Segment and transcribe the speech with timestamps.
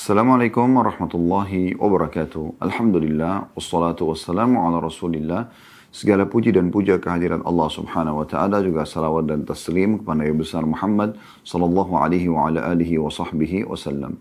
[0.00, 2.56] Assalamualaikum warahmatullahi wabarakatuh.
[2.56, 5.52] Alhamdulillah, wassalatu wassalamu ala rasulillah.
[5.92, 10.40] Segala puji dan puja kehadiran Allah subhanahu wa ta'ala juga salawat dan taslim kepada Nabi
[10.40, 14.16] besar Muhammad sallallahu alaihi wa ala alihi wa sahbihi wasallam.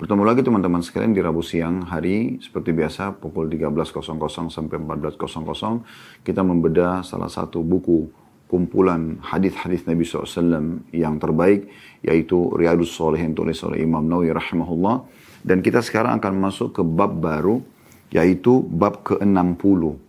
[0.00, 6.40] Bertemu lagi teman-teman sekalian di Rabu siang hari seperti biasa pukul 13.00 sampai 14.00 kita
[6.40, 8.08] membedah salah satu buku
[8.48, 11.68] kumpulan hadis-hadis Nabi SAW yang terbaik
[12.00, 15.04] yaitu Riyadus Solihin tulis oleh Imam Nawawi rahimahullah
[15.44, 17.60] dan kita sekarang akan masuk ke bab baru
[18.08, 20.00] yaitu bab ke-60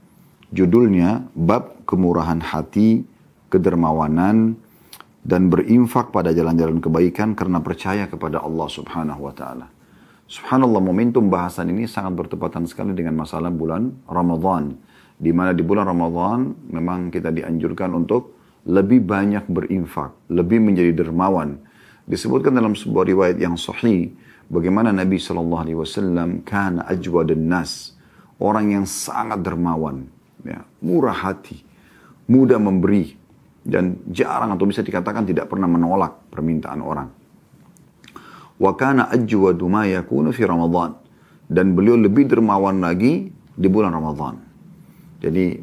[0.56, 3.04] judulnya bab kemurahan hati
[3.52, 4.56] kedermawanan
[5.26, 9.68] dan berinfak pada jalan-jalan kebaikan karena percaya kepada Allah Subhanahu wa taala.
[10.30, 14.78] Subhanallah momentum bahasan ini sangat bertepatan sekali dengan masalah bulan Ramadan.
[15.20, 21.60] Di mana di bulan Ramadan memang kita dianjurkan untuk lebih banyak berinfak, lebih menjadi dermawan.
[22.08, 24.16] Disebutkan dalam sebuah riwayat yang sahih
[24.48, 26.88] bagaimana Nabi Shallallahu Alaihi Wasallam kana
[27.28, 28.00] dan nas,
[28.40, 30.08] orang yang sangat dermawan,
[30.48, 31.62] ya, murah hati,
[32.32, 33.20] mudah memberi,
[33.62, 37.10] dan jarang atau bisa dikatakan tidak pernah menolak permintaan orang.
[38.60, 39.70] Wa kana ajwadu
[40.32, 40.96] fi Ramadan.
[41.50, 44.49] Dan beliau lebih dermawan lagi di bulan Ramadan.
[45.20, 45.60] Jadi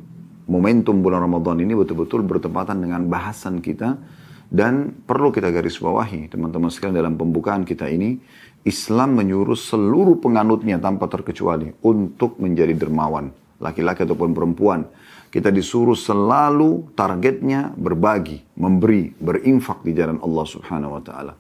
[0.47, 3.99] momentum bulan Ramadan ini betul-betul bertepatan dengan bahasan kita
[4.47, 8.15] dan perlu kita garis bawahi teman-teman sekalian dalam pembukaan kita ini
[8.63, 14.87] Islam menyuruh seluruh penganutnya tanpa terkecuali untuk menjadi dermawan laki-laki ataupun perempuan
[15.35, 21.35] kita disuruh selalu targetnya berbagi memberi berinfak di jalan Allah Subhanahu wa taala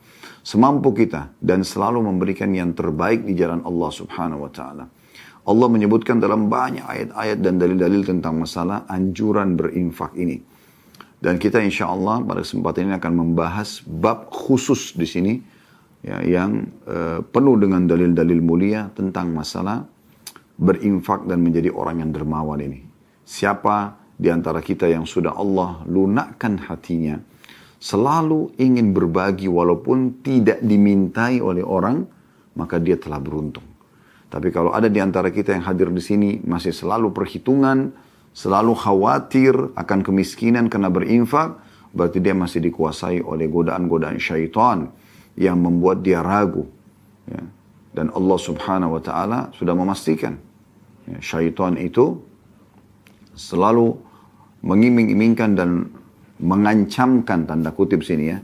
[0.46, 4.86] semampu kita dan selalu memberikan yang terbaik di jalan Allah Subhanahu wa taala.
[5.46, 10.42] Allah menyebutkan dalam banyak ayat-ayat dan dalil-dalil tentang masalah anjuran berinfak ini.
[11.22, 15.34] Dan kita insya Allah pada kesempatan ini akan membahas bab khusus di sini
[16.02, 19.86] ya, yang uh, penuh dengan dalil-dalil mulia tentang masalah
[20.58, 22.82] berinfak dan menjadi orang yang dermawan ini.
[23.22, 27.22] Siapa di antara kita yang sudah Allah lunakkan hatinya,
[27.78, 32.02] selalu ingin berbagi walaupun tidak dimintai oleh orang,
[32.58, 33.75] maka dia telah beruntung.
[34.26, 37.94] Tapi kalau ada di antara kita yang hadir di sini masih selalu perhitungan,
[38.34, 41.56] selalu khawatir akan kemiskinan karena berinfak,
[41.94, 44.90] berarti dia masih dikuasai oleh godaan-godaan syaitan
[45.38, 46.66] yang membuat dia ragu.
[47.30, 47.42] Ya.
[47.96, 50.36] Dan Allah subhanahu wa ta'ala sudah memastikan.
[51.06, 52.20] Ya, syaitan itu
[53.38, 53.94] selalu
[54.66, 55.70] mengiming-imingkan dan
[56.42, 58.38] mengancamkan tanda kutip sini ya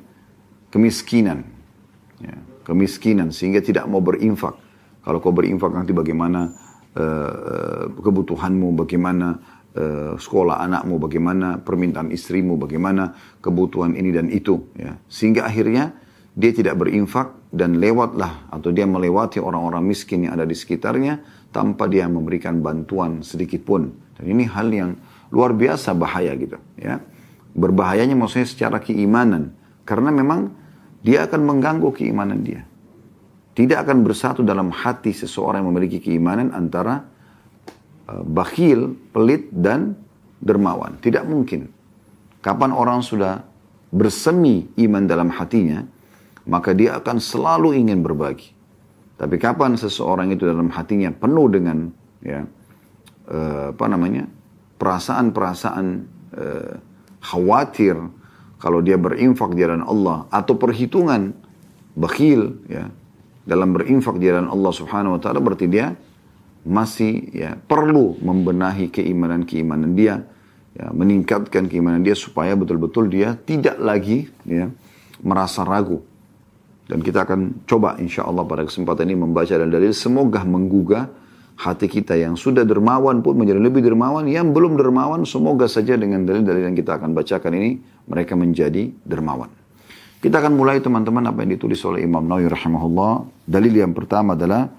[0.73, 1.45] kemiskinan
[2.25, 4.57] ya, kemiskinan sehingga tidak mau berinfak
[5.03, 6.51] kalau kau berinfak nanti bagaimana
[6.97, 9.39] uh, kebutuhanmu bagaimana
[9.75, 15.95] uh, sekolah anakmu bagaimana permintaan istrimu bagaimana kebutuhan ini dan itu ya sehingga akhirnya
[16.33, 21.21] dia tidak berinfak dan lewatlah atau dia melewati orang-orang miskin yang ada di sekitarnya
[21.53, 24.97] tanpa dia memberikan bantuan sedikit pun dan ini hal yang
[25.29, 26.97] luar biasa bahaya gitu ya
[27.53, 29.53] Berbahayanya maksudnya secara keimanan.
[29.85, 30.53] Karena memang
[31.05, 32.65] dia akan mengganggu keimanan dia.
[33.53, 37.05] Tidak akan bersatu dalam hati seseorang yang memiliki keimanan antara
[38.09, 39.93] uh, bakhil, pelit, dan
[40.41, 40.97] dermawan.
[40.99, 41.69] Tidak mungkin.
[42.41, 43.45] Kapan orang sudah
[43.93, 45.85] bersemi iman dalam hatinya,
[46.49, 48.57] maka dia akan selalu ingin berbagi.
[49.21, 51.93] Tapi kapan seseorang itu dalam hatinya penuh dengan
[52.25, 52.43] ya
[53.29, 54.27] uh, apa namanya
[54.81, 55.87] perasaan-perasaan
[56.35, 56.75] uh,
[57.23, 57.95] khawatir
[58.59, 61.31] kalau dia berinfak di jalan Allah atau perhitungan
[61.95, 62.91] bakhil ya
[63.43, 65.95] dalam berinfak di jalan Allah Subhanahu wa taala berarti dia
[66.63, 70.23] masih ya perlu membenahi keimanan-keimanan dia
[70.79, 74.71] ya meningkatkan keimanan dia supaya betul-betul dia tidak lagi ya
[75.21, 76.01] merasa ragu
[76.87, 81.11] dan kita akan coba insya Allah pada kesempatan ini membaca dalil semoga menggugah
[81.63, 86.27] hati kita yang sudah dermawan pun menjadi lebih dermawan, yang belum dermawan semoga saja dengan
[86.27, 87.71] dalil-dalil yang kita akan bacakan ini
[88.11, 89.47] mereka menjadi dermawan.
[90.23, 93.15] Kita akan mulai teman-teman apa yang ditulis oleh Imam Nawawi rahimahullah.
[93.43, 94.71] Dalil yang pertama adalah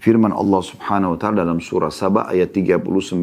[0.00, 3.16] firman Allah Subhanahu wa taala dalam surah Saba ayat 39.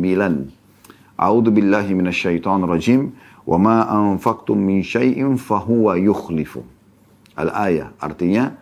[1.17, 3.13] A'udzu billahi minasyaitonir rajim
[3.45, 6.65] wa ma anfaqtum min syai'in fahuwa yukhlifu.
[7.33, 8.53] Al-ayah artinya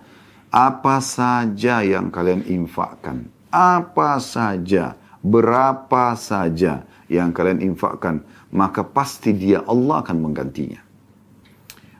[0.51, 9.61] apa saja yang kalian infakkan apa saja, berapa saja yang kalian infakkan, maka pasti dia
[9.67, 10.79] Allah akan menggantinya.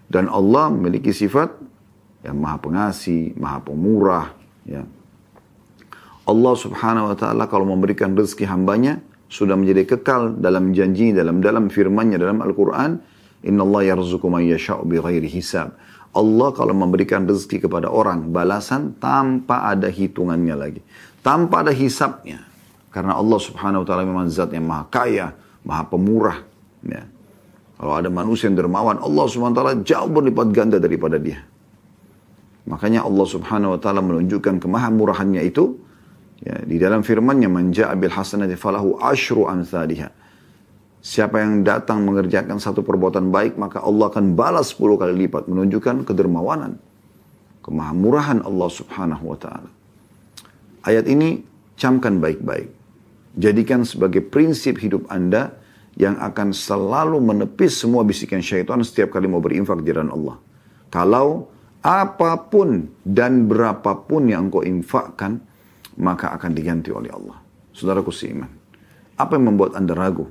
[0.08, 1.52] Dan Allah memiliki sifat
[2.22, 4.28] yang maha pengasih, maha pemurah.
[4.66, 4.86] Ya.
[6.26, 9.02] Allah subhanahu wa ta'ala kalau memberikan rezeki hambanya,
[9.32, 13.00] sudah menjadi kekal dalam janji, dalam dalam firmannya, dalam Al-Quran,
[13.42, 15.74] Inna Allah yarzuku man yasha'u bi ghairi hisab.
[16.12, 20.82] Allah kalau memberikan rezeki kepada orang balasan tanpa ada hitungannya lagi.
[21.24, 22.44] Tanpa ada hisapnya.
[22.92, 25.32] Karena Allah subhanahu wa ta'ala memang zat yang maha kaya,
[25.64, 26.44] maha pemurah.
[26.84, 27.08] Ya.
[27.80, 31.48] Kalau ada manusia yang dermawan, Allah subhanahu wa ta'ala jauh berlipat ganda daripada dia.
[32.70, 35.82] Makanya Allah subhanahu wa ta'ala menunjukkan kemahamurahannya itu.
[36.42, 40.10] Ya, di dalam firmannya, Man ja'a hasanati falahu ashru amthaliha.
[41.02, 45.50] Siapa yang datang mengerjakan satu perbuatan baik, maka Allah akan balas 10 kali lipat.
[45.50, 46.78] Menunjukkan kedermawanan.
[47.66, 49.70] Kemahamurahan Allah subhanahu wa ta'ala.
[50.86, 51.42] Ayat ini
[51.78, 52.70] camkan baik-baik.
[53.38, 55.58] Jadikan sebagai prinsip hidup Anda
[56.00, 60.36] yang akan selalu menepis semua bisikan syaitan setiap kali mau berinfak di jalan Allah.
[60.90, 61.51] Kalau
[61.82, 65.42] apa pun dan berapapun yang engkau infakkan,
[65.98, 67.42] maka akan diganti oleh Allah.
[67.74, 68.50] Saudaraku seiman.
[69.18, 70.30] Apa yang membuat Anda ragu?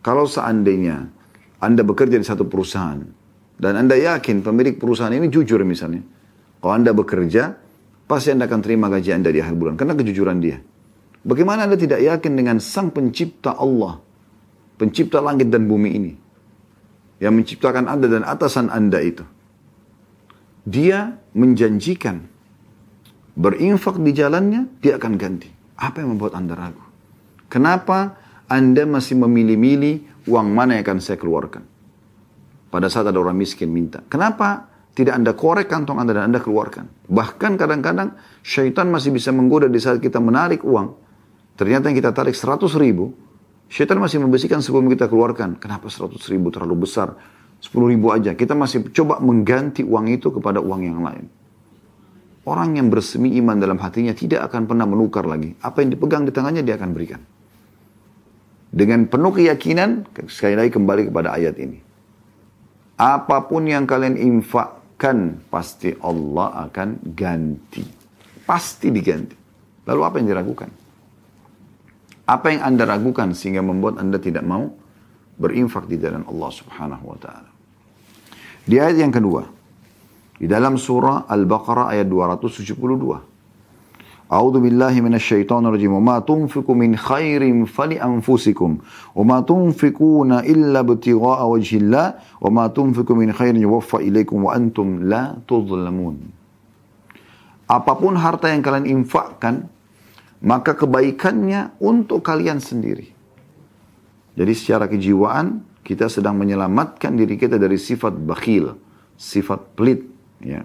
[0.00, 1.08] Kalau seandainya
[1.60, 3.00] Anda bekerja di satu perusahaan
[3.60, 6.00] dan Anda yakin pemilik perusahaan ini jujur misalnya.
[6.60, 7.56] Kalau Anda bekerja,
[8.04, 10.60] pasti Anda akan terima gaji Anda di akhir bulan karena kejujuran dia.
[11.20, 14.00] Bagaimana Anda tidak yakin dengan sang pencipta Allah,
[14.80, 16.12] pencipta langit dan bumi ini,
[17.20, 19.24] yang menciptakan Anda dan atasan Anda itu.
[20.64, 22.26] Dia menjanjikan
[23.34, 25.48] berinfak di jalannya, dia akan ganti.
[25.80, 26.84] Apa yang membuat Anda ragu?
[27.48, 28.20] Kenapa
[28.50, 31.62] anda masih memilih-milih uang mana yang akan saya keluarkan.
[32.66, 34.02] Pada saat ada orang miskin minta.
[34.10, 37.06] Kenapa tidak Anda korek kantong Anda dan Anda keluarkan?
[37.06, 40.98] Bahkan kadang-kadang syaitan masih bisa menggoda di saat kita menarik uang.
[41.54, 43.14] Ternyata yang kita tarik 100 ribu,
[43.70, 45.54] syaitan masih membersihkan sebelum kita keluarkan.
[45.62, 47.14] Kenapa 100 ribu terlalu besar?
[47.60, 48.32] 10 ribu aja.
[48.32, 51.28] Kita masih coba mengganti uang itu kepada uang yang lain.
[52.48, 55.52] Orang yang bersemi iman dalam hatinya tidak akan pernah menukar lagi.
[55.60, 57.20] Apa yang dipegang di tangannya dia akan berikan.
[58.72, 61.78] Dengan penuh keyakinan, sekali lagi kembali kepada ayat ini.
[62.96, 67.84] Apa pun yang kalian infakkan, pasti Allah akan ganti.
[68.48, 69.36] Pasti diganti.
[69.84, 70.70] Lalu apa yang diragukan?
[72.24, 74.79] Apa yang anda ragukan sehingga membuat anda tidak mau
[75.40, 77.48] berinfak di jalan Allah Subhanahu wa taala.
[78.68, 79.48] Di ayat yang kedua,
[80.36, 82.76] di dalam surah Al-Baqarah ayat 272.
[84.30, 85.90] A'udzu billahi minasyaitonir rajim.
[85.98, 88.78] Ma tunfiqu min khairin fali anfusikum
[89.16, 92.06] wa ma tunfiquna illa ibtigha'a wajhillah
[92.38, 96.30] wa ma tunfiqu min khairin yuwaffa ilaikum wa antum la tudhlamun.
[97.66, 99.66] Apa pun harta yang kalian infakkan,
[100.46, 103.19] maka kebaikannya untuk kalian sendiri
[104.34, 108.78] jadi secara kejiwaan, kita sedang menyelamatkan diri kita dari sifat bakhil,
[109.18, 110.06] sifat pelit.
[110.44, 110.62] Ya.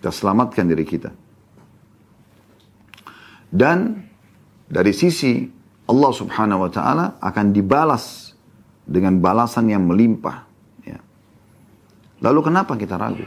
[0.00, 1.12] Kita selamatkan diri kita.
[3.50, 4.00] Dan
[4.70, 5.44] dari sisi
[5.90, 8.34] Allah subhanahu wa ta'ala akan dibalas
[8.86, 10.46] dengan balasan yang melimpah.
[10.86, 10.98] Ya.
[12.22, 13.26] Lalu kenapa kita ragu?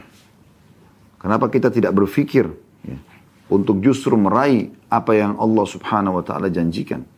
[1.20, 2.52] Kenapa kita tidak berpikir
[2.84, 2.98] ya,
[3.48, 7.13] untuk justru meraih apa yang Allah subhanahu wa ta'ala janjikan?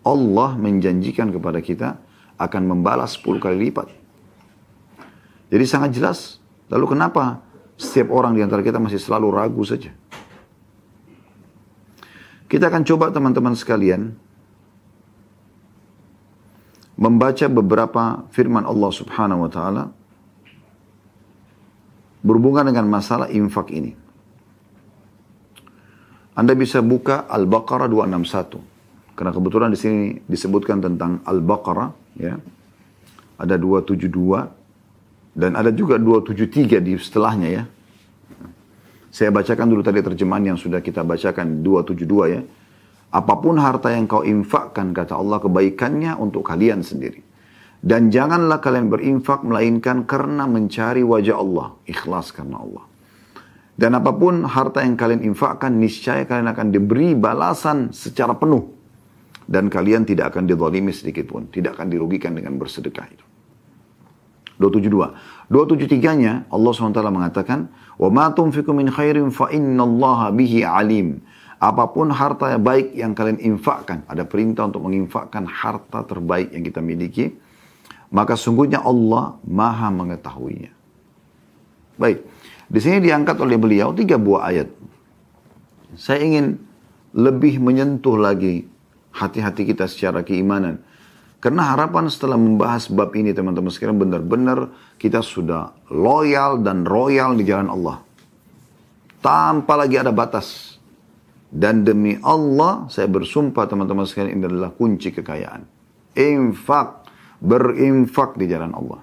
[0.00, 2.00] Allah menjanjikan kepada kita
[2.40, 3.88] akan membalas 10 kali lipat.
[5.52, 6.40] Jadi sangat jelas.
[6.72, 7.44] Lalu kenapa
[7.76, 9.92] setiap orang di antara kita masih selalu ragu saja?
[12.50, 14.14] Kita akan coba teman-teman sekalian
[16.98, 19.84] membaca beberapa firman Allah Subhanahu wa taala
[22.20, 23.96] berhubungan dengan masalah infak ini.
[26.36, 28.69] Anda bisa buka Al-Baqarah 261.
[29.20, 32.40] Karena kebetulan di sini disebutkan tentang Al-Baqarah ya.
[33.36, 37.68] Ada 272 dan ada juga 273 di setelahnya ya.
[39.12, 42.40] Saya bacakan dulu tadi terjemahan yang sudah kita bacakan 272 ya.
[43.12, 47.20] Apa pun harta yang kau infakkan kata Allah kebaikannya untuk kalian sendiri.
[47.84, 51.76] Dan janganlah kalian berinfak melainkan karena mencari wajah Allah.
[51.84, 52.88] Ikhlas karena Allah.
[53.76, 58.79] Dan apa pun harta yang kalian infakkan niscaya kalian akan diberi balasan secara penuh
[59.49, 61.45] Dan kalian tidak akan didolimi sedikit pun.
[61.49, 63.25] Tidak akan dirugikan dengan bersedekah itu.
[64.57, 65.51] 272.
[65.51, 67.69] 273-nya Allah SWT mengatakan,
[67.99, 71.07] وَمَا تُنْفِكُ مِنْ خَيْرٍ فَإِنَّ اللَّهَ بِهِ عَلِيمٌ
[71.55, 76.83] Apapun harta yang baik yang kalian infakkan, ada perintah untuk menginfakkan harta terbaik yang kita
[76.83, 77.31] miliki,
[78.11, 80.71] maka sungguhnya Allah maha mengetahuinya.
[81.95, 82.27] Baik,
[82.67, 84.67] di sini diangkat oleh beliau tiga buah ayat.
[85.95, 86.59] Saya ingin
[87.15, 88.67] lebih menyentuh lagi
[89.14, 90.82] hati-hati kita secara keimanan.
[91.40, 94.68] Karena harapan setelah membahas bab ini teman-teman sekalian benar-benar
[95.00, 98.04] kita sudah loyal dan royal di jalan Allah.
[99.24, 100.76] Tanpa lagi ada batas.
[101.50, 105.64] Dan demi Allah saya bersumpah teman-teman sekalian ini adalah kunci kekayaan.
[106.14, 107.08] Infak.
[107.40, 109.00] Berinfak di jalan Allah.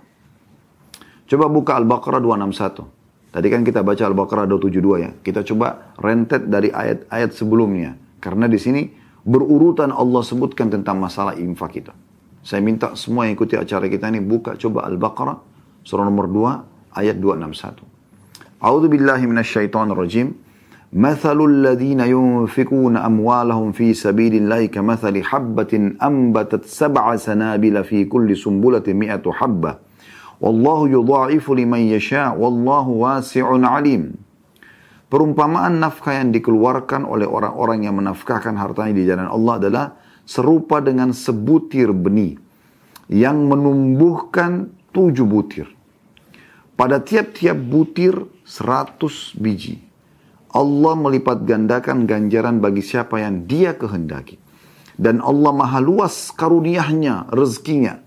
[1.26, 3.34] Coba buka Al-Baqarah 261.
[3.34, 5.10] Tadi kan kita baca Al-Baqarah 272 ya.
[5.26, 7.98] Kita coba rentet dari ayat-ayat sebelumnya.
[8.22, 8.86] Karena di sini
[9.27, 11.95] berurutan Allah sebutkan tentang masalah infak kita.
[12.43, 15.39] Saya minta semua yang ikuti acara kita ini buka coba Al-Baqarah
[15.87, 17.87] surah nomor 2 ayat 261.
[18.63, 20.29] A'udzu billahi minasyaitonir rajim.
[20.93, 28.85] مثل الذين ينفقون أموالهم في سبيل الله كمثل حبة أنبتت سبع سنابل في كل سنبلة
[28.89, 29.73] مئة حبة
[30.41, 34.13] والله يضاعف لمن يشاء والله واسع عليم
[35.08, 39.86] Perumpamaan nafkah yang dikeluarkan oleh orang-orang yang menafkahkan hartanya di jalan Allah adalah
[40.28, 42.36] serupa dengan sebutir benih
[43.08, 45.68] yang menumbuhkan tujuh butir.
[46.76, 49.80] Pada tiap-tiap butir seratus biji.
[50.52, 54.36] Allah melipat gandakan ganjaran bagi siapa yang dia kehendaki.
[54.98, 58.02] Dan Allah maha luas karuniahnya, rezekinya.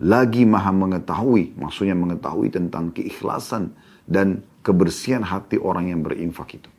[0.00, 3.72] Lagi maha mengetahui, maksudnya mengetahui tentang keikhlasan
[4.04, 6.70] dan kebersihan hati orang yang berinfak itu.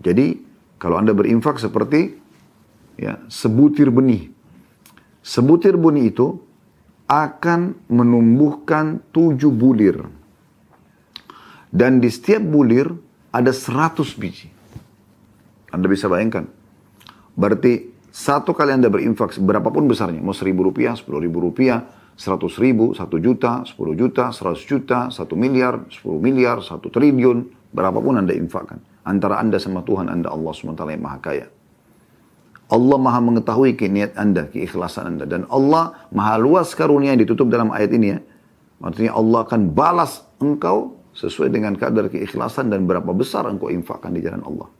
[0.00, 0.40] Jadi,
[0.80, 2.16] kalau Anda berinfak seperti
[2.96, 4.32] ya sebutir benih.
[5.20, 6.40] Sebutir benih itu
[7.04, 10.08] akan menumbuhkan tujuh bulir.
[11.70, 12.88] Dan di setiap bulir
[13.30, 14.48] ada seratus biji.
[15.70, 16.50] Anda bisa bayangkan.
[17.38, 20.18] Berarti satu kali Anda berinfak berapapun besarnya.
[20.18, 21.86] Mau seribu rupiah, sepuluh ribu rupiah,
[22.20, 27.56] seratus ribu, satu juta, sepuluh juta, seratus juta, satu miliar, sepuluh miliar, satu triliun.
[27.72, 28.82] Berapapun Anda infakkan.
[29.08, 31.46] Antara Anda sama Tuhan Anda Allah SWT yang maha kaya.
[32.70, 35.24] Allah maha mengetahui niat anda, keikhlasan anda.
[35.26, 38.18] Dan Allah maha luas karunia yang ditutup dalam ayat ini ya.
[38.78, 44.22] Maksudnya Allah akan balas engkau sesuai dengan kadar keikhlasan dan berapa besar engkau infakkan di
[44.22, 44.70] jalan Allah.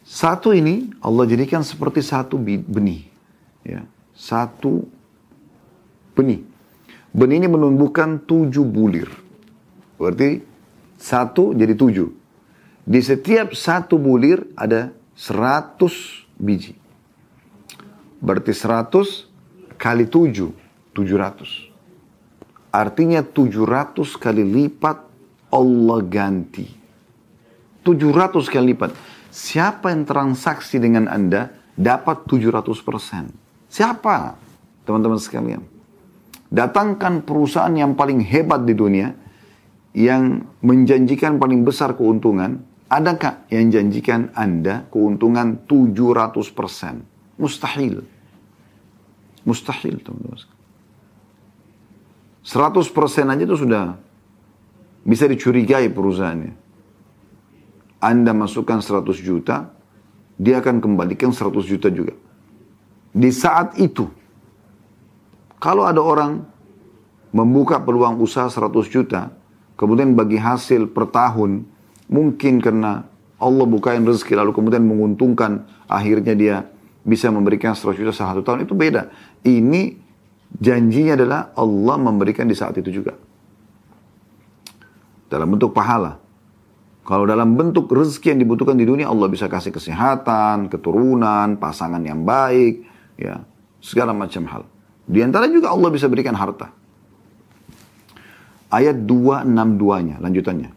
[0.00, 3.04] Satu ini Allah jadikan seperti satu benih.
[3.60, 3.84] Ya,
[4.16, 4.88] satu
[6.16, 6.44] benih.
[7.12, 9.08] Benih ini menumbuhkan tujuh bulir.
[10.00, 10.40] Berarti
[10.96, 12.08] satu jadi tujuh.
[12.82, 15.78] Di setiap satu bulir ada 100
[16.40, 16.74] biji.
[18.22, 20.50] Berarti 100 kali 7,
[20.94, 21.68] 700.
[22.72, 24.98] Artinya 700 kali lipat
[25.52, 26.64] Allah ganti.
[27.84, 28.96] 700 kali lipat.
[29.28, 33.24] Siapa yang transaksi dengan Anda dapat 700 persen.
[33.68, 34.38] Siapa?
[34.86, 35.62] Teman-teman sekalian.
[36.52, 39.08] Datangkan perusahaan yang paling hebat di dunia
[39.96, 47.40] yang menjanjikan paling besar keuntungan Adakah yang janjikan Anda keuntungan 700%?
[47.40, 48.04] Mustahil.
[49.48, 50.44] Mustahil, teman-teman.
[52.44, 53.96] 100% aja itu sudah
[55.08, 56.52] bisa dicurigai perusahaannya.
[58.04, 59.72] Anda masukkan 100 juta,
[60.36, 62.12] dia akan kembalikan 100 juta juga.
[63.16, 64.04] Di saat itu,
[65.62, 66.42] kalau ada orang
[67.30, 69.30] membuka peluang usaha 100 juta,
[69.78, 71.70] kemudian bagi hasil per tahun
[72.12, 73.08] Mungkin karena
[73.40, 76.56] Allah bukain rezeki lalu kemudian menguntungkan akhirnya dia
[77.02, 79.08] bisa memberikan 100 juta satu tahun itu beda.
[79.40, 79.96] Ini
[80.52, 83.16] janjinya adalah Allah memberikan di saat itu juga.
[85.32, 86.20] Dalam bentuk pahala.
[87.02, 92.22] Kalau dalam bentuk rezeki yang dibutuhkan di dunia Allah bisa kasih kesehatan, keturunan, pasangan yang
[92.22, 92.86] baik,
[93.18, 93.42] ya,
[93.82, 94.62] segala macam hal.
[95.06, 96.70] Di antara juga Allah bisa berikan harta.
[98.72, 100.70] Ayat 262-nya, lanjutannya.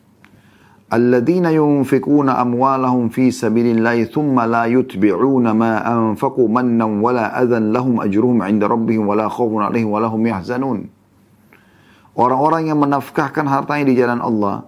[0.86, 8.44] Alladzina yunfikuna amwalahum fi sabilillahi thumma la yutbi'una ma anfaqu mannan wala adhan lahum ajruhum
[8.44, 10.80] عند ربهم, wala khawfun عليهم, wala hum yahzanun.
[12.16, 14.68] Orang-orang yang menafkahkan hartanya di jalan Allah,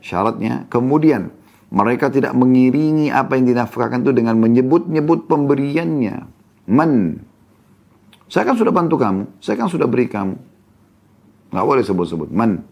[0.00, 1.28] syaratnya kemudian
[1.70, 6.26] mereka tidak mengiringi apa yang dinafkahkan itu dengan menyebut-nyebut pemberiannya.
[6.70, 7.24] Man
[8.30, 10.38] saya kan sudah bantu kamu, saya kan sudah beri kamu.
[11.50, 12.30] Nggak boleh sebut-sebut.
[12.30, 12.62] Man.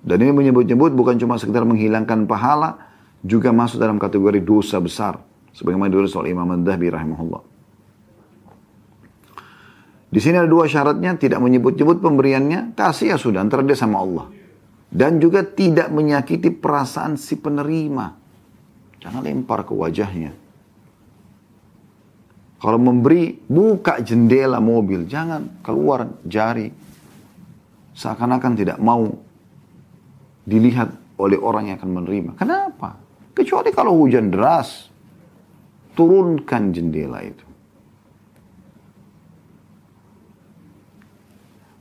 [0.00, 2.88] Dan ini menyebut-nyebut bukan cuma sekedar menghilangkan pahala,
[3.20, 5.20] juga masuk dalam kategori dosa besar.
[5.52, 7.42] Sebagaimana ditulis oleh Imam Ad-Dahbi rahimahullah.
[10.08, 14.32] Di sini ada dua syaratnya, tidak menyebut-nyebut pemberiannya, kasih ya sudah, antara dia sama Allah.
[14.88, 18.16] Dan juga tidak menyakiti perasaan si penerima.
[19.04, 20.45] Jangan lempar ke wajahnya.
[22.66, 25.06] Kalau memberi, buka jendela mobil.
[25.06, 26.66] Jangan keluar jari.
[27.94, 29.06] Seakan-akan tidak mau
[30.42, 32.34] dilihat oleh orang yang akan menerima.
[32.34, 32.98] Kenapa?
[33.30, 34.90] Kecuali kalau hujan deras,
[35.94, 37.46] turunkan jendela itu.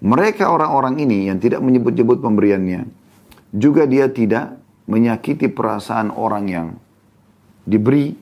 [0.05, 2.85] Mereka orang-orang ini yang tidak menyebut-nyebut pemberiannya,
[3.49, 6.67] juga dia tidak menyakiti perasaan orang yang
[7.65, 8.13] diberi,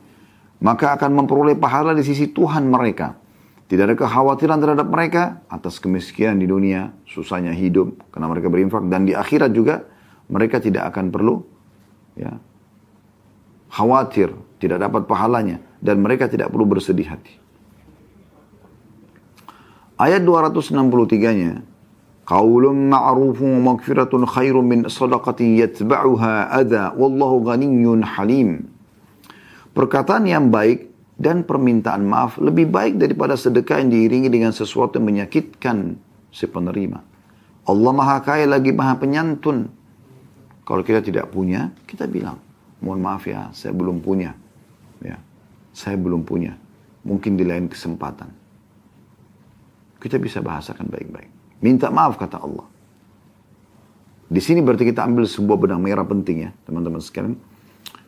[0.63, 3.19] maka akan memperoleh pahala di sisi Tuhan mereka.
[3.67, 9.03] Tidak ada kekhawatiran terhadap mereka atas kemiskinan di dunia, susahnya hidup karena mereka berinfak dan
[9.03, 9.83] di akhirat juga
[10.31, 11.43] mereka tidak akan perlu
[12.15, 12.37] ya
[13.73, 14.29] khawatir
[14.61, 17.33] tidak dapat pahalanya dan mereka tidak perlu bersedih hati.
[19.99, 21.63] Ayat 263-nya
[22.23, 23.75] Qaulun ma'rufun wa
[24.31, 28.72] khairun min sadaqatin yatba'uha adha wallahu ghaniyyun halim.
[29.73, 35.09] Perkataan yang baik dan permintaan maaf lebih baik daripada sedekah yang diiringi dengan sesuatu yang
[35.09, 35.97] menyakitkan
[36.29, 37.01] si penerima.
[37.63, 39.71] Allah maha kaya lagi maha penyantun.
[40.63, 42.39] Kalau kita tidak punya, kita bilang,
[42.83, 44.35] mohon maaf ya, saya belum punya.
[45.03, 45.19] Ya,
[45.75, 46.55] saya belum punya.
[47.03, 48.31] Mungkin di lain kesempatan.
[49.99, 51.31] Kita bisa bahasakan baik-baik.
[51.63, 52.67] Minta maaf kata Allah.
[54.27, 57.39] Di sini berarti kita ambil sebuah benang merah penting ya, teman-teman sekalian.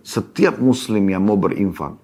[0.06, 1.98] Setiap muslim yang mau berinfak,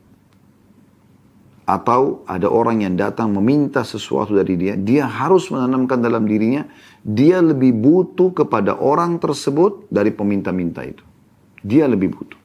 [1.72, 6.65] atau ada orang yang datang meminta sesuatu dari dia, dia harus menanamkan dalam dirinya,
[7.00, 11.05] dia lebih butuh kepada orang tersebut dari peminta-minta itu.
[11.62, 12.41] Dia lebih butuh.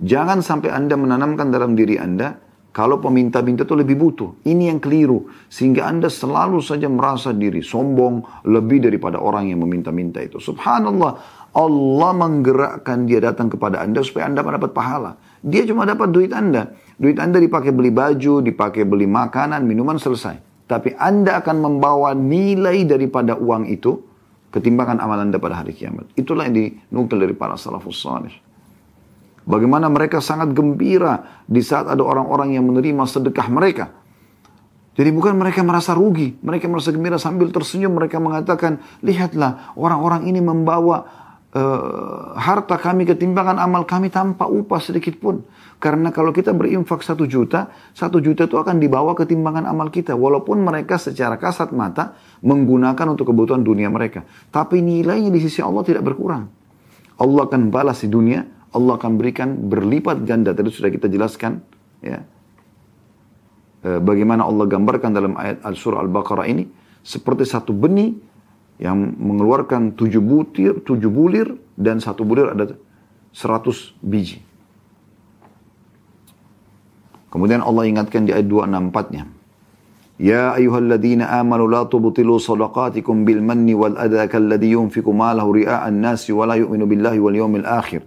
[0.00, 2.36] Jangan sampai Anda menanamkan dalam diri Anda,
[2.70, 4.46] kalau peminta-minta itu lebih butuh.
[4.46, 5.26] Ini yang keliru.
[5.50, 10.38] Sehingga Anda selalu saja merasa diri sombong lebih daripada orang yang meminta-minta itu.
[10.38, 11.39] Subhanallah.
[11.50, 15.18] Allah menggerakkan dia datang kepada Anda supaya Anda mendapat pahala.
[15.42, 16.70] Dia cuma dapat duit Anda.
[16.94, 20.38] Duit Anda dipakai beli baju, dipakai beli makanan, minuman, selesai.
[20.70, 23.98] Tapi Anda akan membawa nilai daripada uang itu
[24.54, 26.14] ketimbangan amalan Anda pada hari kiamat.
[26.14, 28.34] Itulah yang dinukil dari para salafus salih.
[29.42, 33.90] Bagaimana mereka sangat gembira di saat ada orang-orang yang menerima sedekah mereka.
[34.94, 40.44] Jadi bukan mereka merasa rugi, mereka merasa gembira sambil tersenyum mereka mengatakan, lihatlah orang-orang ini
[40.44, 41.08] membawa
[41.54, 45.42] uh, harta kami ketimbangan amal kami tanpa upah sedikit pun.
[45.80, 50.12] Karena kalau kita berinfak satu juta, satu juta itu akan dibawa ketimbangan amal kita.
[50.12, 52.14] Walaupun mereka secara kasat mata
[52.44, 54.22] menggunakan untuk kebutuhan dunia mereka.
[54.52, 56.52] Tapi nilainya di sisi Allah tidak berkurang.
[57.20, 58.44] Allah akan balas di dunia,
[58.76, 60.52] Allah akan berikan berlipat ganda.
[60.52, 61.64] Tadi sudah kita jelaskan.
[62.04, 62.20] ya
[63.88, 66.68] uh, Bagaimana Allah gambarkan dalam ayat Al-Surah Al-Baqarah ini.
[67.00, 68.12] Seperti satu benih
[68.80, 72.72] yang mengeluarkan tujuh butir, tujuh bulir, dan satu bulir ada
[73.30, 74.40] seratus biji.
[77.28, 79.22] Kemudian Allah ingatkan di ayat 264-nya.
[80.20, 86.34] Ya ayyuhalladzina amanu la tubtilu sadaqatikum bil manni wal adha kalladhi yunfiku malahu ria'an nasi
[86.34, 88.02] wa la yu'minu billahi wal yawmil akhir.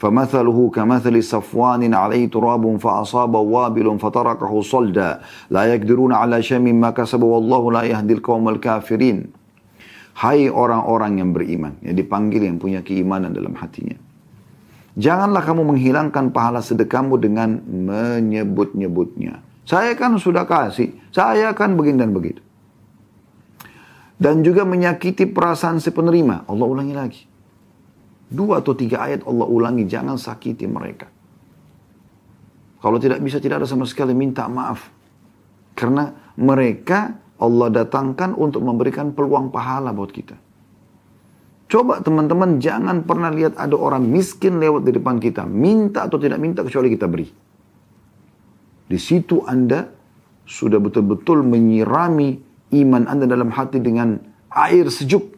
[0.00, 5.20] فمثله كمثل صفوان عليه تراب فأصاب وابل فتركه صلدا
[5.52, 9.39] لا يقدرون على شيء مما كسبوا والله لا يهدي القوم الكافرين
[10.14, 13.96] Hai orang-orang yang beriman, yang dipanggil yang punya keimanan dalam hatinya.
[14.98, 19.40] Janganlah kamu menghilangkan pahala sedekahmu dengan menyebut-nyebutnya.
[19.62, 22.42] Saya kan sudah kasih, saya kan begini dan begitu.
[24.20, 26.44] Dan juga menyakiti perasaan si penerima.
[26.44, 27.22] Allah ulangi lagi.
[28.28, 31.08] Dua atau tiga ayat Allah ulangi, jangan sakiti mereka.
[32.80, 34.92] Kalau tidak bisa, tidak ada sama sekali minta maaf.
[35.72, 40.36] Karena mereka Allah datangkan untuk memberikan peluang pahala buat kita.
[41.70, 45.46] Coba teman-teman jangan pernah lihat ada orang miskin lewat di depan kita.
[45.46, 47.30] Minta atau tidak minta kecuali kita beri.
[48.90, 49.86] Di situ Anda
[50.42, 52.42] sudah betul-betul menyirami
[52.74, 54.18] iman Anda dalam hati dengan
[54.50, 55.30] air sejuk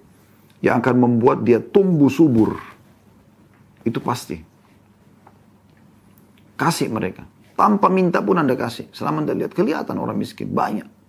[0.64, 2.56] yang akan membuat dia tumbuh subur.
[3.84, 4.40] Itu pasti.
[6.56, 7.28] Kasih mereka.
[7.52, 8.88] Tanpa minta pun Anda kasih.
[8.90, 10.48] Selama Anda lihat kelihatan orang miskin.
[10.48, 11.01] Banyak.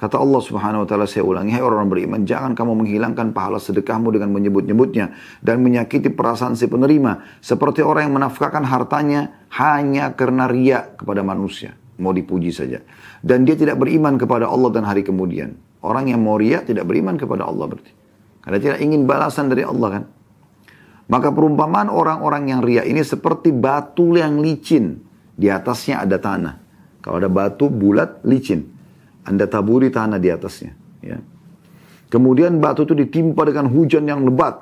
[0.00, 4.08] Kata Allah subhanahu wa ta'ala saya ulangi, hai orang beriman, jangan kamu menghilangkan pahala sedekahmu
[4.16, 5.12] dengan menyebut-nyebutnya
[5.44, 7.44] dan menyakiti perasaan si penerima.
[7.44, 11.76] Seperti orang yang menafkahkan hartanya hanya karena riak kepada manusia.
[12.00, 12.80] Mau dipuji saja.
[13.20, 15.60] Dan dia tidak beriman kepada Allah dan hari kemudian.
[15.84, 17.92] Orang yang mau riak tidak beriman kepada Allah berarti.
[18.40, 20.04] Karena tidak ingin balasan dari Allah kan.
[21.12, 24.96] Maka perumpamaan orang-orang yang riak ini seperti batu yang licin.
[25.36, 26.56] Di atasnya ada tanah.
[27.04, 28.79] Kalau ada batu bulat, licin.
[29.30, 30.74] Anda taburi tanah di atasnya.
[31.06, 31.22] Ya.
[32.10, 34.58] Kemudian batu itu ditimpa dengan hujan yang lebat.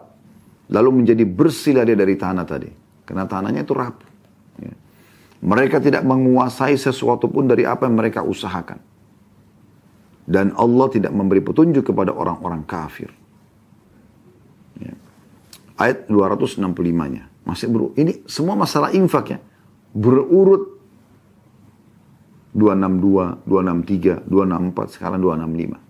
[0.69, 2.69] Lalu menjadi bersih dia dari tanah tadi.
[3.09, 4.11] Karena tanahnya itu rapuh.
[4.61, 4.77] Ya.
[5.41, 8.77] Mereka tidak menguasai sesuatu pun dari apa yang mereka usahakan.
[10.29, 13.09] Dan Allah tidak memberi petunjuk kepada orang-orang kafir.
[14.77, 14.93] Ya.
[15.81, 17.25] Ayat 265-nya.
[17.49, 19.39] Masih beru ini semua masalah infak ya.
[19.97, 20.78] Berurut
[22.59, 25.89] 262, 263, 264, sekarang 265.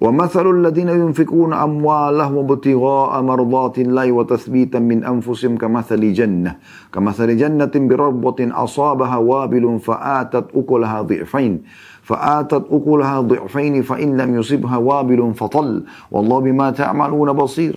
[0.00, 6.56] ومثل الذين ينفقون أموالهم ابتغاء مرضات الله وتثبيتا من أنفسهم كمثل جنة
[6.94, 11.62] كمثل جنة بربة أصابها وابل فآتت أكلها ضعفين
[12.02, 17.74] فآتت أكلها ضعفين فإن لم يصبها وابل فطل والله بما تعملون بصير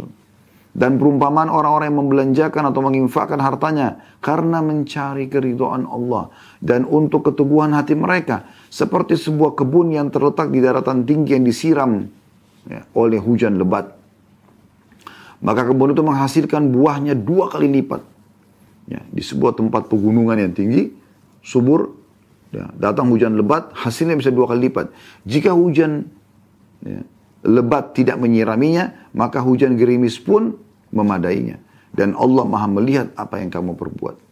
[0.72, 6.32] dan perumpamaan orang-orang yang membelanjakan atau menginfakkan hartanya karena mencari keridhaan Allah
[6.64, 11.92] dan untuk keteguhan hati mereka seperti sebuah kebun yang terletak di daratan tinggi yang disiram
[12.68, 14.00] ya, oleh hujan lebat.
[15.42, 18.02] Maka kebun itu menghasilkan buahnya dua kali lipat.
[18.90, 20.94] Ya, di sebuah tempat pegunungan yang tinggi,
[21.42, 21.96] subur,
[22.54, 24.94] ya, datang hujan lebat, hasilnya bisa dua kali lipat.
[25.26, 26.06] Jika hujan
[26.86, 27.02] ya,
[27.46, 30.58] lebat tidak menyiraminya, maka hujan gerimis pun
[30.94, 31.62] memadainya.
[31.92, 34.32] Dan Allah maha melihat apa yang kamu perbuat.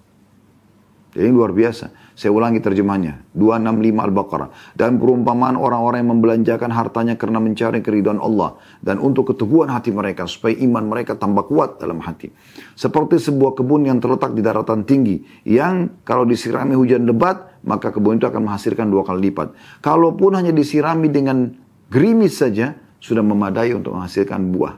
[1.09, 1.89] Jadi luar biasa.
[2.13, 3.33] Saya ulangi terjemahnya.
[3.33, 4.49] 265 Al-Baqarah.
[4.77, 8.61] Dan perumpamaan orang-orang yang membelanjakan hartanya karena mencari keridhaan Allah.
[8.77, 10.29] Dan untuk keteguhan hati mereka.
[10.29, 12.29] Supaya iman mereka tambah kuat dalam hati.
[12.77, 15.25] Seperti sebuah kebun yang terletak di daratan tinggi.
[15.49, 17.57] Yang kalau disirami hujan lebat.
[17.65, 19.81] Maka kebun itu akan menghasilkan dua kali lipat.
[19.81, 21.49] Kalaupun hanya disirami dengan
[21.89, 22.77] gerimis saja.
[22.99, 24.75] Sudah memadai untuk menghasilkan buah.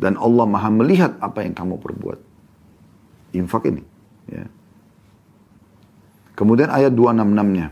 [0.00, 2.18] Dan Allah maha melihat apa yang kamu perbuat.
[3.36, 3.84] Infak ini.
[4.28, 4.48] Ya.
[6.36, 7.68] Kemudian ayat 266-nya.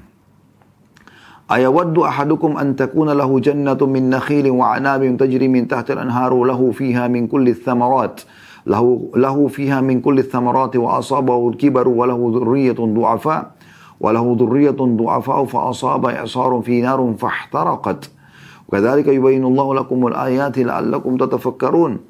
[1.48, 6.76] Ayawaddu ahadukum an takuna lahu jannatu min nakhilin wa anabin tajri min tahti al-anharu lahu
[6.76, 8.28] fiha min kulli thamarat.
[8.68, 13.56] Lahu, lahu fiha min kulli thamarat wa asabahu al-kibaru wa lahu dhurriyatun du'afa.
[13.96, 16.84] Wa lahu dhurriyatun du'afa fa asaba i'sarun fi
[18.68, 22.04] Kadzalika yubayyinullahu lakumul ayati la'allakum tatafakkarun.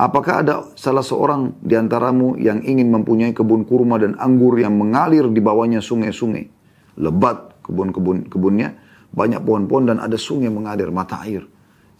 [0.00, 5.28] Apakah ada salah seorang di antaramu yang ingin mempunyai kebun kurma dan anggur yang mengalir
[5.30, 6.50] di bawahnya sungai-sungai?
[6.98, 8.74] Lebat kebun-kebun kebunnya,
[9.12, 11.46] banyak pohon-pohon dan ada sungai mengalir mata air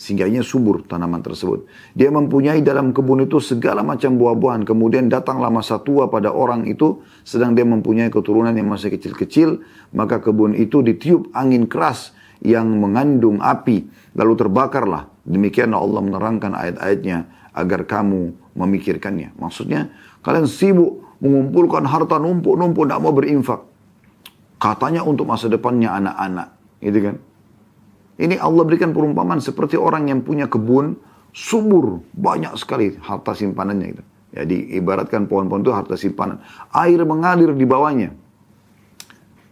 [0.00, 1.68] sehingganya subur tanaman tersebut.
[1.92, 4.64] Dia mempunyai dalam kebun itu segala macam buah-buahan.
[4.64, 9.60] Kemudian datanglah masa tua pada orang itu, sedang dia mempunyai keturunan yang masih kecil-kecil,
[9.92, 13.92] maka kebun itu ditiup angin keras yang mengandung api.
[14.14, 15.10] Lalu terbakarlah.
[15.22, 19.34] Demikianlah Allah menerangkan ayat-ayatnya agar kamu memikirkannya.
[19.38, 19.90] Maksudnya
[20.22, 23.60] kalian sibuk mengumpulkan harta numpuk-numpuk tidak mau berinfak.
[24.60, 26.48] Katanya untuk masa depannya anak-anak,
[26.84, 27.16] gitu kan?
[28.20, 31.00] Ini Allah berikan perumpamaan seperti orang yang punya kebun
[31.32, 34.02] subur, banyak sekali harta simpanannya itu.
[34.30, 36.44] Jadi ibaratkan pohon-pohon itu harta simpanan.
[36.76, 38.12] Air mengalir di bawahnya.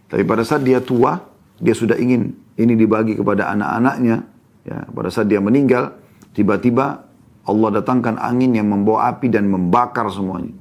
[0.09, 1.19] Tapi pada saat dia tua,
[1.59, 4.23] dia sudah ingin ini dibagi kepada anak-anaknya.
[4.67, 5.95] Ya, pada saat dia meninggal,
[6.35, 7.07] tiba-tiba
[7.47, 10.53] Allah datangkan angin yang membawa api dan membakar semuanya.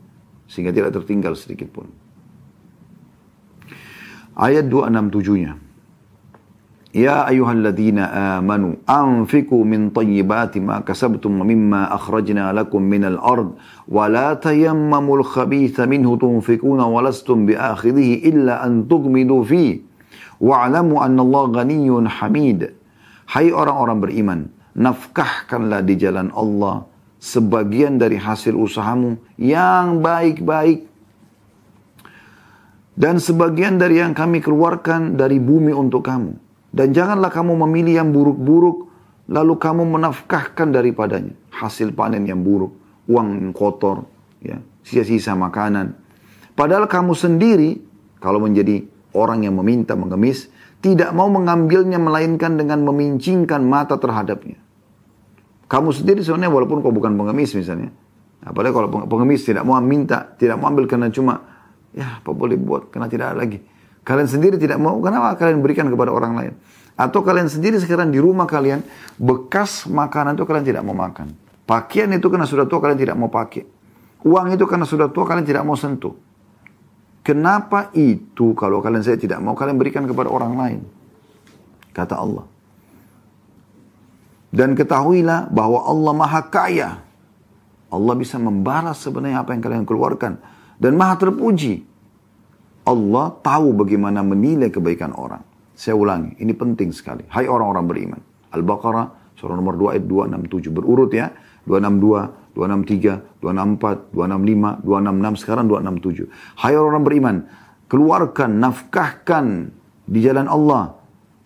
[0.49, 1.91] Sehingga tidak tertinggal sedikit pun.
[4.39, 5.69] Ayat 267-nya.
[6.97, 14.33] Ya ayuhalladzina amanu anfiku min tayyibati ma kasabtum mimma akhrajna lakum minal ard wa la
[14.41, 19.85] tayammamul khabitha minhu tunfikuna wa lastum biakhidhihi illa an tugmidu fi
[20.41, 22.78] wa'lamu anna Allah ghaniyyun hamid.
[23.29, 24.41] Hai orang-orang beriman,
[24.73, 26.89] nafkahkanlah di jalan Allah
[27.21, 30.89] sebagian dari hasil usahamu yang baik-baik
[32.97, 36.41] dan sebagian dari yang kami keluarkan dari bumi untuk kamu.
[36.73, 38.89] Dan janganlah kamu memilih yang buruk-buruk
[39.29, 42.73] lalu kamu menafkahkan daripadanya hasil panen yang buruk,
[43.13, 44.09] uang yang kotor,
[44.41, 45.93] ya, sisa-sisa makanan.
[46.57, 47.77] Padahal kamu sendiri
[48.25, 54.59] kalau menjadi orang yang meminta mengemis tidak mau mengambilnya melainkan dengan memincingkan mata terhadapnya.
[55.69, 57.93] Kamu sendiri sebenarnya walaupun kau bukan pengemis misalnya.
[58.41, 61.43] Apalagi kalau pengemis tidak mau minta, tidak mau ambil karena cuma,
[61.93, 63.59] ya apa boleh buat, karena tidak ada lagi.
[64.07, 66.53] Kalian sendiri tidak mau, kenapa kalian berikan kepada orang lain?
[66.97, 68.81] Atau kalian sendiri sekarang di rumah kalian,
[69.21, 71.35] bekas makanan itu kalian tidak mau makan.
[71.69, 73.67] Pakaian itu karena sudah tua kalian tidak mau pakai.
[74.25, 76.17] Uang itu karena sudah tua kalian tidak mau sentuh.
[77.29, 80.81] Kenapa itu kalau kalian saya tidak mau kalian berikan kepada orang lain?
[81.93, 82.49] Kata Allah.
[84.49, 87.05] Dan ketahuilah bahwa Allah maha kaya.
[87.93, 90.41] Allah bisa membalas sebenarnya apa yang kalian keluarkan.
[90.81, 91.85] Dan maha terpuji.
[92.89, 95.45] Allah tahu bagaimana menilai kebaikan orang.
[95.77, 97.29] Saya ulangi, ini penting sekali.
[97.29, 98.21] Hai orang-orang beriman.
[98.57, 100.73] Al-Baqarah, surah nomor 2 ayat 267.
[100.73, 101.29] Berurut ya.
[101.69, 106.27] 262, 263, 264, 265, 266, sekarang 267.
[106.59, 107.37] Hai orang-orang beriman.
[107.87, 109.71] Keluarkan, nafkahkan
[110.05, 110.99] di jalan Allah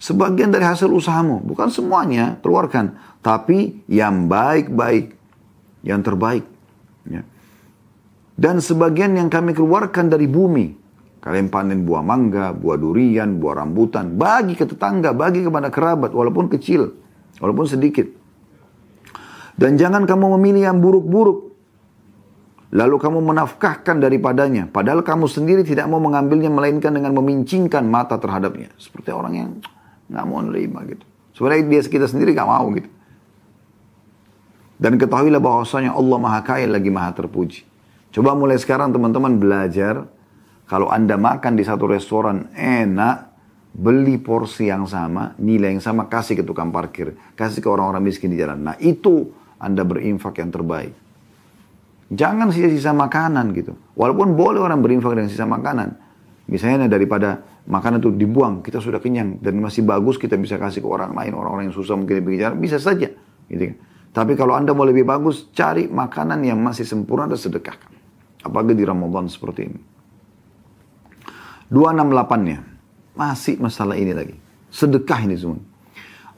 [0.02, 2.98] Sebagian dari hasil usahamu, bukan semuanya, keluarkan.
[3.22, 5.14] Tapi yang baik-baik,
[5.86, 6.42] yang terbaik.
[7.06, 7.22] Ya.
[8.34, 10.74] Dan sebagian yang kami keluarkan dari bumi.
[11.22, 14.18] Kalian panen buah mangga, buah durian, buah rambutan.
[14.18, 16.98] Bagi ke tetangga, bagi kepada kerabat, walaupun kecil,
[17.38, 18.10] walaupun sedikit.
[19.56, 21.52] Dan jangan kamu memilih yang buruk-buruk.
[22.72, 24.64] Lalu kamu menafkahkan daripadanya.
[24.64, 28.72] Padahal kamu sendiri tidak mau mengambilnya melainkan dengan memincingkan mata terhadapnya.
[28.80, 29.50] Seperti orang yang
[30.08, 31.04] nggak mau menerima gitu.
[31.36, 32.88] Sebenarnya dia kita sendiri nggak mau gitu.
[34.80, 37.62] Dan ketahuilah bahwasanya Allah Maha Kaya lagi Maha Terpuji.
[38.12, 40.08] Coba mulai sekarang teman-teman belajar.
[40.66, 43.32] Kalau Anda makan di satu restoran enak,
[43.76, 48.32] beli porsi yang sama, nilai yang sama, kasih ke tukang parkir, kasih ke orang-orang miskin
[48.32, 48.72] di jalan.
[48.72, 49.28] Nah itu
[49.62, 50.90] Anda berinfak yang terbaik.
[52.12, 53.72] Jangan sisa-sisa makanan gitu.
[53.94, 55.96] Walaupun boleh orang berinfak dengan sisa makanan.
[56.50, 60.88] Misalnya daripada makanan itu dibuang, kita sudah kenyang dan masih bagus kita bisa kasih ke
[60.90, 63.08] orang lain, orang-orang yang susah mungkin jalan, bisa saja.
[63.46, 63.76] Gitu kan.
[64.12, 67.88] Tapi kalau Anda mau lebih bagus, cari makanan yang masih sempurna dan sedekahkan.
[68.44, 69.80] Apalagi di Ramadan seperti ini.
[71.72, 72.58] 268-nya.
[73.16, 74.36] Masih masalah ini lagi.
[74.68, 75.71] Sedekah ini semua.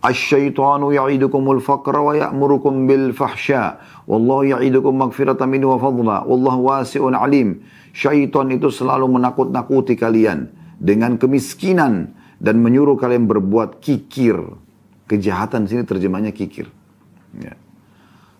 [0.04, 3.80] Asyaitanu ya'idukumul faqra wa ya'murukum bil fahsya.
[4.04, 6.16] Wallahu ya'idukum magfiratan minhu wa fadla.
[6.28, 7.64] Wallahu wasi'un alim.
[7.96, 14.36] Syaitan itu selalu menakut-nakuti kalian dengan kemiskinan dan menyuruh kalian berbuat kikir.
[15.08, 16.68] Kejahatan sini terjemahnya kikir.
[17.40, 17.56] Ya.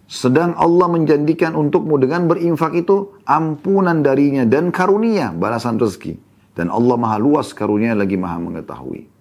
[0.05, 6.21] Sedang Allah menjanjikan untukmu dengan berinfak itu ampunan darinya dan karunia balasan rezeki.
[6.53, 9.14] Dan Allah maha luas karunia lagi maha mengetahui.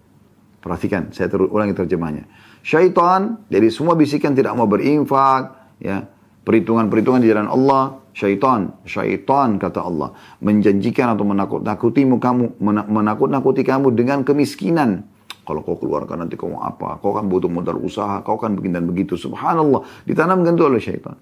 [0.63, 2.23] Perhatikan, saya terus ulangi terjemahnya.
[2.63, 6.07] Syaitan, dari semua bisikan tidak mau berinfak, ya,
[6.47, 14.23] perhitungan-perhitungan di jalan Allah, syaitan, syaitan kata Allah, menjanjikan atau menakut-nakutimu kamu, menakut-nakuti kamu dengan
[14.23, 15.03] kemiskinan.
[15.43, 16.95] Kalau kau keluarkan nanti kau mau apa?
[17.03, 19.19] Kau kan butuh modal usaha, kau kan begini dan begitu.
[19.19, 21.19] Subhanallah, ditanamkan itu oleh syaitan.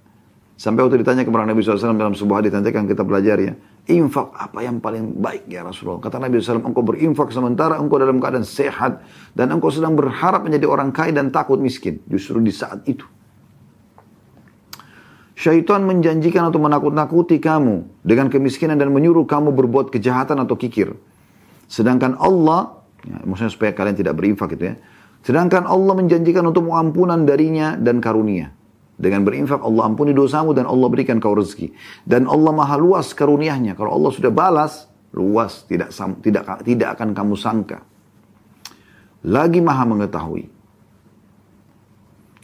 [0.54, 3.58] Sampai waktu ditanya kepada Nabi SAW dalam sebuah hadis nanti akan kita pelajari ya.
[3.89, 5.98] Infak apa yang paling baik ya Rasulullah?
[5.98, 9.02] Kata Nabi SAW, engkau berinfak sementara engkau dalam keadaan sehat.
[9.34, 11.98] Dan engkau sedang berharap menjadi orang kaya dan takut miskin.
[12.06, 13.04] Justru di saat itu.
[15.34, 20.94] Syaitan menjanjikan atau menakut-nakuti kamu dengan kemiskinan dan menyuruh kamu berbuat kejahatan atau kikir.
[21.65, 24.76] Sedangkan Allah, ya, maksudnya supaya kalian tidak berinfak gitu ya.
[25.26, 28.54] Sedangkan Allah menjanjikan untuk ampunan darinya dan karunia.
[29.02, 31.74] Dengan berinfak Allah ampuni dosamu dan Allah berikan kau rezeki.
[32.06, 33.74] Dan Allah maha luas karuniahnya.
[33.74, 35.90] Kalau Allah sudah balas, luas, tidak
[36.22, 37.82] tidak tidak akan kamu sangka.
[39.26, 40.46] Lagi maha mengetahui.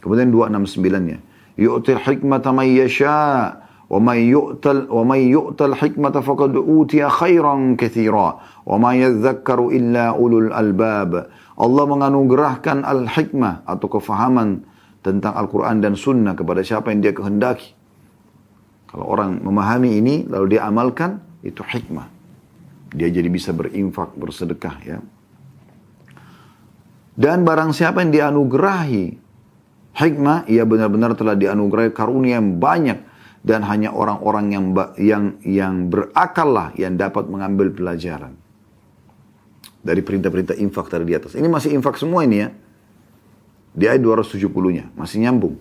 [0.02, 1.18] Kemudian 269-nya.
[1.58, 8.36] Yu'til hikmata man yasha' wa man yu'tal hikmata faqad utiya khairan katsira
[8.68, 11.32] wa ma yadhakkaru illa ulul albab.
[11.58, 14.62] Allah menganugerahkan al-hikmah atau kefahaman
[15.02, 17.74] tentang Al-Quran dan Sunnah kepada siapa yang dia kehendaki.
[18.88, 22.08] Kalau orang memahami ini lalu dia amalkan, itu hikmah.
[22.96, 24.98] Dia jadi bisa berinfak, bersedekah ya.
[27.18, 29.06] Dan barang siapa yang dianugerahi
[29.98, 32.98] hikmah, ia benar-benar telah dianugerahi karunia yang banyak
[33.42, 34.64] dan hanya orang-orang yang
[34.98, 38.38] yang yang berakal lah yang dapat mengambil pelajaran
[39.82, 41.32] dari perintah-perintah infak tadi di atas.
[41.38, 42.48] Ini masih infak semua ini ya.
[43.72, 44.92] Di ayat 270-nya.
[44.96, 45.56] Masih nyambung.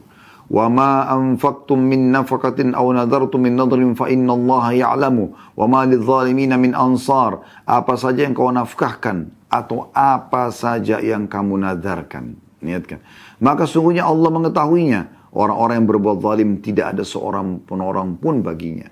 [0.47, 5.83] Wa ma anfaqtum min nafaqatin aw nadartum min nadrin fa inna Allah ya'lamu wa ma
[5.83, 7.43] lidh-dhalimin min ansar.
[7.67, 12.39] Apa saja yang kau nafkahkan atau apa saja yang kamu nadarkan.
[12.63, 13.03] Niatkan.
[13.43, 15.01] Maka sungguhnya Allah mengetahuinya.
[15.37, 18.89] Orang-orang yang berbuat zalim tidak ada seorang penorang pun baginya.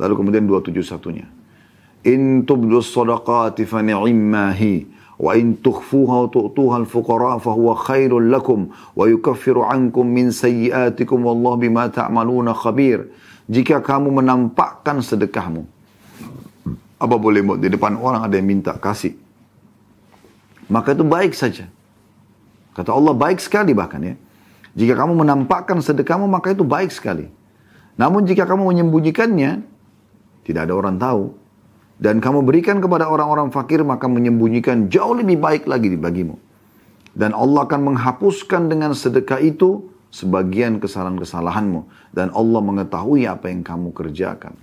[0.00, 1.26] Lalu kemudian 271-nya.
[2.08, 3.84] In tubdu sadaqati fa
[5.20, 11.60] wa in tukhfuha tu'tuha al-fuqara fa huwa khairul lakum wa yukaffiru ankum min sayyiatikum wallahu
[11.60, 13.12] bima ta'maluna khabir.
[13.50, 15.68] Jika kamu menampakkan sedekahmu
[17.00, 19.12] apa boleh buat di depan orang ada yang minta kasih?
[20.70, 21.66] Maka itu baik saja.
[22.72, 24.14] Kata Allah baik sekali bahkan ya.
[24.78, 27.26] Jika kamu menampakkan sedekahmu maka itu baik sekali.
[27.98, 29.66] Namun jika kamu menyembunyikannya
[30.46, 31.34] tidak ada orang tahu
[32.00, 36.40] dan kamu berikan kepada orang-orang fakir maka menyembunyikan jauh lebih baik lagi bagimu.
[37.12, 41.84] Dan Allah akan menghapuskan dengan sedekah itu sebagian kesalahan-kesalahanmu.
[42.16, 44.56] Dan Allah mengetahui apa yang kamu kerjakan.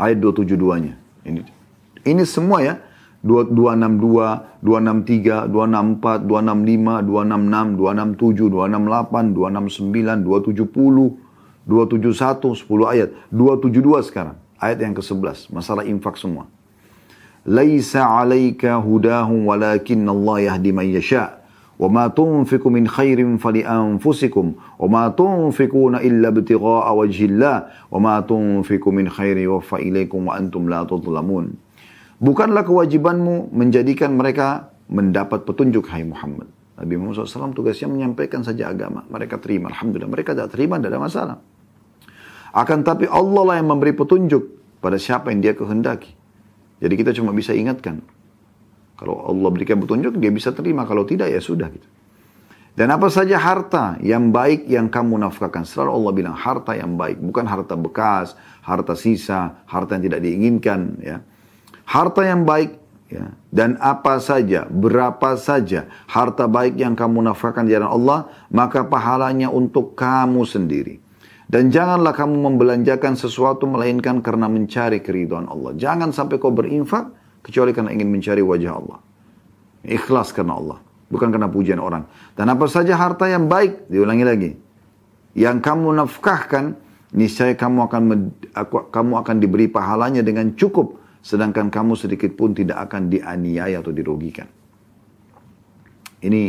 [0.00, 0.96] Ayat 272-nya.
[1.28, 1.40] Ini,
[2.08, 2.80] ini semua ya.
[3.20, 11.18] 262, 263, 264, 265, 266, 267, 268, 269, 270,
[11.66, 13.10] 271, 10 ayat.
[13.34, 14.45] 272 sekarang.
[14.56, 16.48] Ayat yang ke-11, masalah infak semua.
[17.46, 21.44] Laisa 'alaika hudahum walakin Allah yahdi man yasha.
[21.76, 27.56] Wa ma tunfiqu min khairin fali anfusikum wa ma tunfiquna illa ibtigha'a wajhillah
[27.92, 31.52] wa ma tunfiqu min khairi yuwaffa ilaikum wa antum la tudlamun.
[32.16, 36.48] Bukanlah kewajibanmu menjadikan mereka mendapat petunjuk hai Muhammad.
[36.80, 39.04] Nabi Muhammad SAW tugasnya menyampaikan saja agama.
[39.12, 39.68] Mereka terima.
[39.68, 40.12] Alhamdulillah.
[40.12, 41.36] Mereka tidak terima, tidak ada masalah.
[42.56, 44.48] Akan tapi Allah lah yang memberi petunjuk
[44.80, 46.16] pada siapa yang dia kehendaki.
[46.80, 48.00] Jadi kita cuma bisa ingatkan.
[48.96, 50.88] Kalau Allah berikan petunjuk, dia bisa terima.
[50.88, 51.84] Kalau tidak, ya sudah gitu.
[52.76, 55.64] Dan apa saja harta yang baik yang kamu nafkahkan.
[55.64, 57.20] Selalu Allah bilang harta yang baik.
[57.20, 60.80] Bukan harta bekas, harta sisa, harta yang tidak diinginkan.
[61.00, 61.24] Ya.
[61.88, 62.76] Harta yang baik
[63.08, 63.32] ya.
[63.48, 69.48] dan apa saja, berapa saja harta baik yang kamu nafkahkan di jalan Allah, maka pahalanya
[69.48, 71.05] untuk kamu sendiri.
[71.46, 75.78] Dan janganlah kamu membelanjakan sesuatu melainkan karena mencari keriduan Allah.
[75.78, 77.06] Jangan sampai kau berinfak
[77.46, 78.98] kecuali karena ingin mencari wajah Allah.
[79.86, 80.78] Ikhlas karena Allah.
[81.06, 82.02] Bukan karena pujian orang.
[82.34, 84.50] Dan apa saja harta yang baik, diulangi lagi.
[85.38, 86.74] Yang kamu nafkahkan,
[87.14, 88.02] niscaya kamu akan
[88.90, 90.98] kamu akan diberi pahalanya dengan cukup.
[91.22, 94.50] Sedangkan kamu sedikit pun tidak akan dianiaya atau dirugikan.
[96.26, 96.42] Ini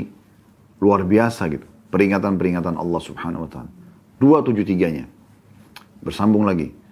[0.81, 1.65] luar biasa gitu.
[1.93, 3.76] Peringatan-peringatan Allah subhanahu wa ta'ala.
[4.20, 5.06] 273-nya.
[6.02, 6.82] Bersambung lagi.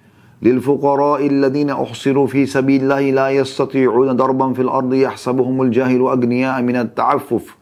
[0.43, 6.77] للفقراء الذين أحصروا في سبيل الله لا يستطيعون ضربا في الأرض يحسبهم الجاهل أغنياء من
[6.77, 7.57] التعفف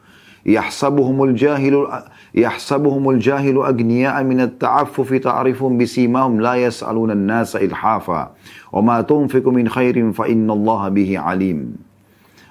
[0.46, 1.74] يحسبهم الجاهل
[2.34, 8.30] يحسبهم الجاهل أغنياء من التعفف تعرفهم بسيماهم لا يسألون الناس إلحافا
[8.72, 11.60] وما تنفق من خير فإن الله به عليم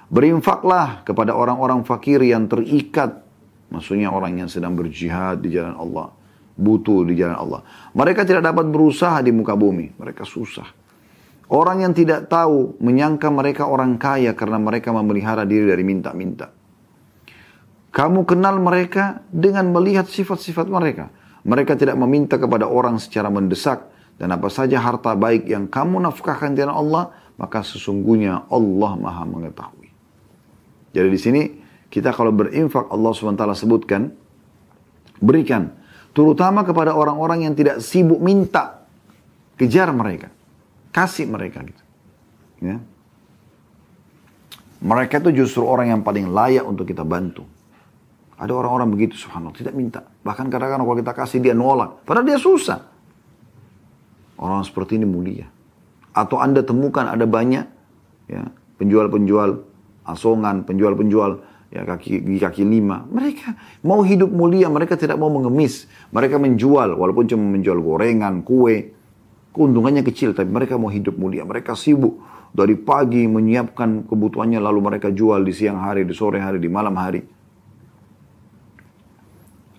[0.08, 3.20] Berinfaklah kepada orang-orang fakir yang terikat.
[3.68, 6.08] Maksudnya orang yang sedang berjihad di jalan Allah
[6.53, 7.61] butuh di jalan Allah.
[7.93, 9.97] Mereka tidak dapat berusaha di muka bumi.
[9.97, 10.69] Mereka susah.
[11.53, 16.49] Orang yang tidak tahu menyangka mereka orang kaya karena mereka memelihara diri dari minta-minta.
[17.93, 21.13] Kamu kenal mereka dengan melihat sifat-sifat mereka.
[21.45, 23.93] Mereka tidak meminta kepada orang secara mendesak.
[24.17, 27.03] Dan apa saja harta baik yang kamu nafkahkan di jalan Allah,
[27.37, 29.89] maka sesungguhnya Allah maha mengetahui.
[30.93, 31.41] Jadi di sini
[31.89, 34.13] kita kalau berinfak Allah SWT sebutkan,
[35.21, 35.73] berikan
[36.13, 38.85] Terutama kepada orang-orang yang tidak sibuk minta.
[39.57, 40.29] Kejar mereka.
[40.93, 41.83] Kasih mereka gitu.
[42.61, 42.77] Ya.
[44.83, 47.47] Mereka itu justru orang yang paling layak untuk kita bantu.
[48.37, 50.03] Ada orang-orang begitu subhanallah, tidak minta.
[50.03, 52.03] Bahkan kadang-kadang kalau kita kasih dia nolak.
[52.03, 52.83] Padahal dia susah.
[54.35, 55.47] Orang seperti ini mulia.
[56.11, 57.65] Atau Anda temukan ada banyak
[58.27, 58.43] ya
[58.77, 59.63] penjual-penjual
[60.03, 61.39] asongan, penjual-penjual
[61.73, 63.09] ya kaki gigi kaki lima.
[63.09, 65.89] Mereka mau hidup mulia, mereka tidak mau mengemis.
[66.13, 68.93] Mereka menjual, walaupun cuma menjual gorengan, kue.
[69.53, 71.41] Keuntungannya kecil, tapi mereka mau hidup mulia.
[71.45, 72.21] Mereka sibuk
[72.53, 76.93] dari pagi menyiapkan kebutuhannya, lalu mereka jual di siang hari, di sore hari, di malam
[76.93, 77.25] hari.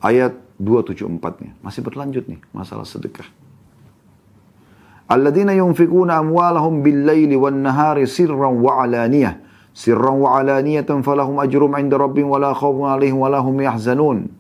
[0.03, 3.27] Ayat 274-nya masih berlanjut nih masalah sedekah.
[5.11, 9.44] Alladzina yunfikuna amwalahum bil-laili wan-nahari sirran wa alaniyah
[9.75, 14.31] sirran wa alaniyatan falahum ajrum inda rabbihim wala khawfun alaihim yahzanun.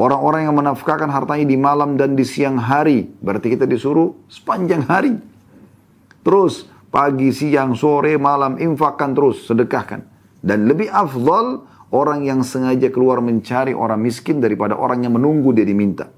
[0.00, 3.04] Orang-orang yang menafkahkan hartanya di malam dan di siang hari.
[3.20, 5.12] Berarti kita disuruh sepanjang hari.
[6.24, 10.00] Terus pagi, siang, sore, malam infakkan terus, sedekahkan.
[10.40, 15.68] Dan lebih afdal orang yang sengaja keluar mencari orang miskin daripada orang yang menunggu dia
[15.68, 16.08] diminta.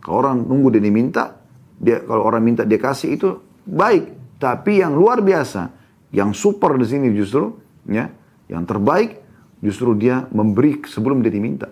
[0.00, 1.36] Kalau orang nunggu dia diminta,
[1.76, 3.28] dia kalau orang minta dia kasih itu
[3.68, 4.38] baik.
[4.40, 5.76] Tapi yang luar biasa,
[6.14, 8.10] yang super di sini justru ya
[8.46, 9.22] yang terbaik
[9.62, 11.68] justru dia memberi sebelum dia diminta.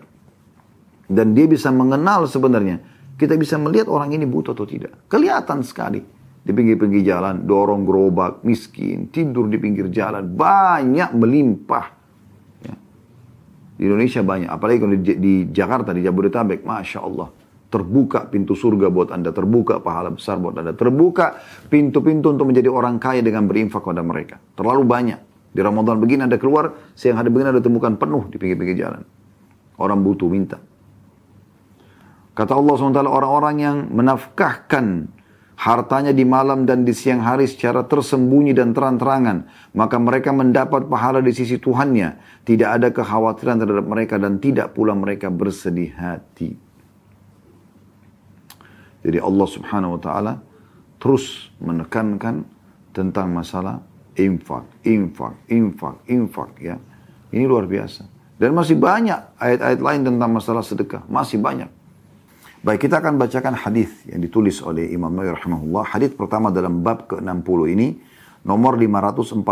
[1.04, 2.80] Dan dia bisa mengenal sebenarnya
[3.14, 5.06] kita bisa melihat orang ini butuh atau tidak.
[5.06, 6.02] Kelihatan sekali.
[6.44, 11.86] Di pinggir-pinggir jalan dorong gerobak miskin tidur di pinggir jalan banyak melimpah.
[12.60, 12.76] Ya.
[13.80, 17.32] di Indonesia banyak apalagi kalau di, di Jakarta di Jabodetabek masya Allah.
[17.72, 21.40] Terbuka pintu surga buat anda terbuka pahala besar buat anda terbuka
[21.72, 24.36] pintu-pintu untuk menjadi orang kaya dengan berinfak kepada mereka.
[24.52, 25.20] Terlalu banyak
[25.54, 29.06] di Ramadan begini Anda keluar, siang hari begini Anda temukan penuh di pinggir-pinggir jalan.
[29.78, 30.58] Orang butuh minta.
[32.34, 35.06] Kata Allah SWT, orang-orang yang menafkahkan
[35.54, 41.22] hartanya di malam dan di siang hari secara tersembunyi dan terang-terangan, maka mereka mendapat pahala
[41.22, 42.42] di sisi Tuhannya.
[42.42, 46.58] Tidak ada kekhawatiran terhadap mereka dan tidak pula mereka bersedih hati.
[49.06, 50.34] Jadi Allah Subhanahu wa taala
[50.98, 52.42] terus menekankan
[52.90, 56.76] tentang masalah infak, infak, infak, infak ya.
[57.34, 58.06] Ini luar biasa.
[58.34, 61.70] Dan masih banyak ayat-ayat lain tentang masalah sedekah, masih banyak.
[62.64, 65.84] Baik, kita akan bacakan hadis yang ditulis oleh Imam Nawawi rahimahullah.
[65.84, 68.00] Hadis pertama dalam bab ke-60 ini
[68.40, 69.44] nomor 549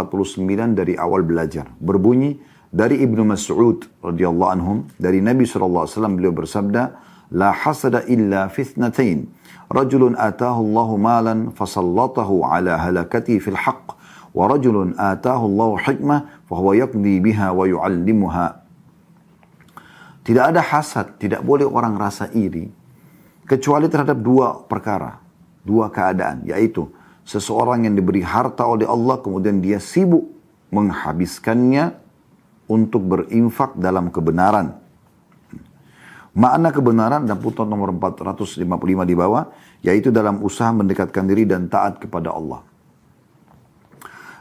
[0.73, 1.69] dari awal belajar.
[1.77, 2.41] Berbunyi
[2.73, 6.83] dari Ibnu Mas'ud radhiyallahu anhum dari Nabi sallallahu alaihi wasallam beliau bersabda,
[7.37, 9.29] "La hasada illa fitnatain.
[9.69, 14.02] Rajulun atahu Allahu malan fasallatahu ala halakati fil haqq."
[14.33, 16.19] wa rajulun atahu Allahu hikmah
[16.49, 17.21] fa huwa yaqdi.
[20.23, 22.71] Tidak ada hasad, tidak boleh orang rasa iri
[23.47, 25.19] kecuali terhadap dua perkara,
[25.67, 26.89] dua keadaan yaitu
[27.27, 30.31] seseorang yang diberi harta oleh Allah kemudian dia sibuk
[30.73, 31.93] menghabiskannya
[32.71, 34.81] untuk berinfak dalam kebenaran.
[36.33, 38.65] Makna kebenaran dan putar nomor 455
[39.05, 39.53] di bawah,
[39.85, 42.65] yaitu dalam usaha mendekatkan diri dan taat kepada Allah.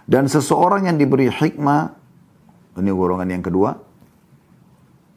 [0.06, 1.82] Dan seseorang yang diberi hikmah,
[2.80, 3.72] ini golongan yang kedua,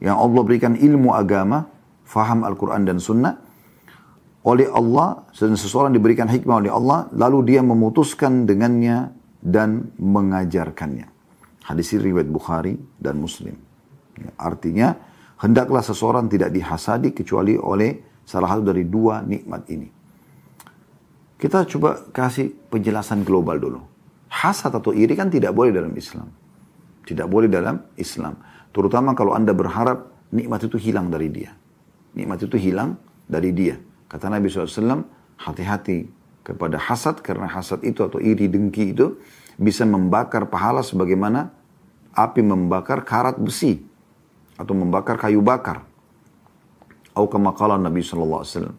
[0.04, 1.64] yang Allah berikan ilmu agama,
[2.04, 3.34] faham Al-Quran dan Sunnah,
[4.44, 9.08] oleh Allah, dan seseorang diberikan hikmah oleh Allah, lalu dia memutuskan dengannya
[9.40, 11.08] dan mengajarkannya.
[11.64, 13.56] Hadis riwayat Bukhari dan Muslim.
[14.20, 14.92] Ya, artinya,
[15.40, 19.88] hendaklah seseorang tidak dihasadi kecuali oleh salah satu dari dua nikmat ini.
[21.40, 23.93] Kita coba kasih penjelasan global dulu.
[24.34, 26.26] Hasad atau iri kan tidak boleh dalam Islam.
[27.06, 28.34] Tidak boleh dalam Islam.
[28.74, 31.54] Terutama kalau Anda berharap nikmat itu hilang dari dia.
[32.18, 32.98] Nikmat itu hilang
[33.30, 33.78] dari dia.
[34.10, 35.06] Kata Nabi SAW,
[35.38, 36.10] hati-hati
[36.42, 39.16] kepada hasad karena hasad itu atau iri dengki itu
[39.54, 41.54] bisa membakar pahala sebagaimana
[42.14, 43.82] api membakar karat besi
[44.58, 45.86] atau membakar kayu bakar.
[47.14, 48.74] Atau kemakalan Nabi Wasallam.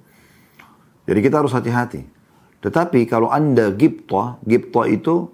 [1.07, 2.03] Jadi kita harus hati-hati.
[2.59, 5.31] Tetapi kalau anda gipta, gipta itu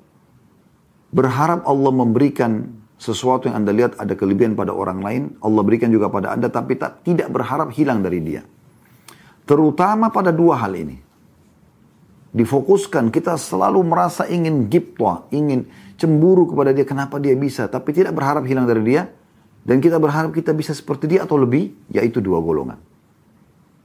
[1.12, 6.08] berharap Allah memberikan sesuatu yang anda lihat ada kelebihan pada orang lain, Allah berikan juga
[6.08, 8.42] pada anda, tapi tak, tidak berharap hilang dari dia.
[9.44, 11.02] Terutama pada dua hal ini
[12.32, 15.68] difokuskan, kita selalu merasa ingin gipta, ingin
[16.00, 19.12] cemburu kepada dia, kenapa dia bisa, tapi tidak berharap hilang dari dia,
[19.68, 22.80] dan kita berharap kita bisa seperti dia atau lebih, yaitu dua golongan.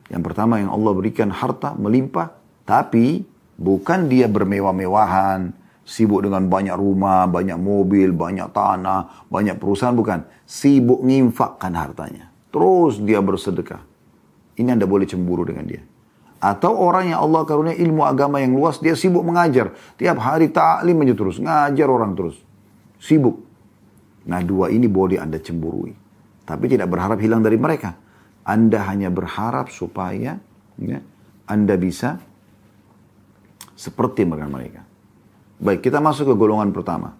[0.06, 3.26] Yang pertama yang Allah berikan harta melimpah, tapi
[3.58, 5.50] bukan dia bermewah-mewahan,
[5.86, 10.26] sibuk dengan banyak rumah, banyak mobil, banyak tanah, banyak perusahaan, bukan.
[10.42, 12.34] Sibuk nginfakkan hartanya.
[12.50, 13.80] Terus dia bersedekah.
[14.58, 15.82] Ini Anda boleh cemburu dengan dia.
[16.42, 19.72] Atau orang yang Allah karunia ilmu agama yang luas, dia sibuk mengajar.
[19.96, 22.36] Tiap hari ta'lim aja terus, ngajar orang terus.
[23.00, 23.40] Sibuk.
[24.26, 25.94] Nah dua ini boleh Anda cemburui.
[26.46, 27.94] Tapi tidak berharap hilang dari mereka.
[28.46, 30.38] Anda hanya berharap supaya
[30.78, 30.98] ya,
[31.50, 32.22] Anda bisa
[33.74, 34.85] seperti mereka.
[35.56, 37.16] Baik, kita masuk ke golongan pertama.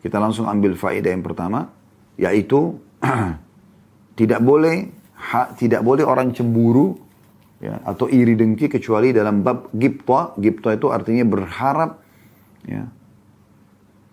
[0.00, 1.72] Kita langsung ambil faedah yang pertama,
[2.20, 2.76] yaitu
[4.20, 6.96] tidak boleh ha, tidak boleh orang cemburu
[7.60, 10.36] ya, atau iri dengki kecuali dalam bab gipta.
[10.36, 12.00] Gipta itu artinya berharap
[12.64, 12.88] ya,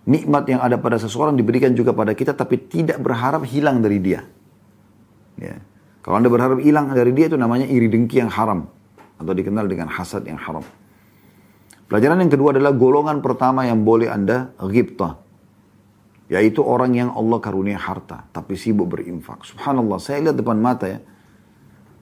[0.07, 4.23] nikmat yang ada pada seseorang diberikan juga pada kita tapi tidak berharap hilang dari dia.
[5.37, 5.59] Ya.
[6.01, 8.71] Kalau anda berharap hilang dari dia itu namanya iri dengki yang haram
[9.19, 10.63] atau dikenal dengan hasad yang haram.
[11.87, 15.19] Pelajaran yang kedua adalah golongan pertama yang boleh anda gipta.
[16.27, 19.47] Yaitu orang yang Allah karunia harta tapi sibuk berinfak.
[19.47, 20.99] Subhanallah, saya lihat depan mata ya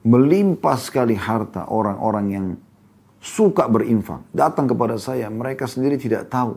[0.06, 2.46] melimpah sekali harta orang-orang yang
[3.18, 4.22] suka berinfak.
[4.30, 6.54] Datang kepada saya, mereka sendiri tidak tahu.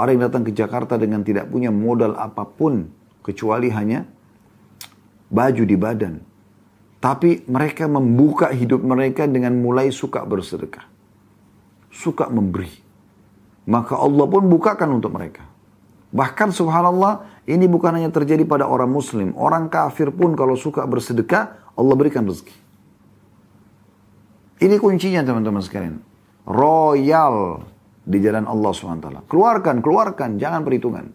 [0.00, 2.88] Ada yang datang ke Jakarta dengan tidak punya modal apa pun,
[3.20, 4.08] kecuali hanya
[5.28, 6.14] baju di badan.
[7.04, 10.93] Tapi mereka membuka hidup mereka dengan mulai suka bersedekah.
[11.94, 12.82] Suka memberi.
[13.70, 15.46] Maka Allah pun bukakan untuk mereka.
[16.14, 19.34] Bahkan subhanallah, ini bukan hanya terjadi pada orang muslim.
[19.34, 22.54] Orang kafir pun kalau suka bersedekah, Allah berikan rezeki.
[24.62, 25.98] Ini kuncinya teman-teman sekalian.
[26.46, 27.66] Royal
[28.04, 29.26] di jalan Allah SWT.
[29.26, 31.08] Keluarkan, keluarkan, jangan perhitungan.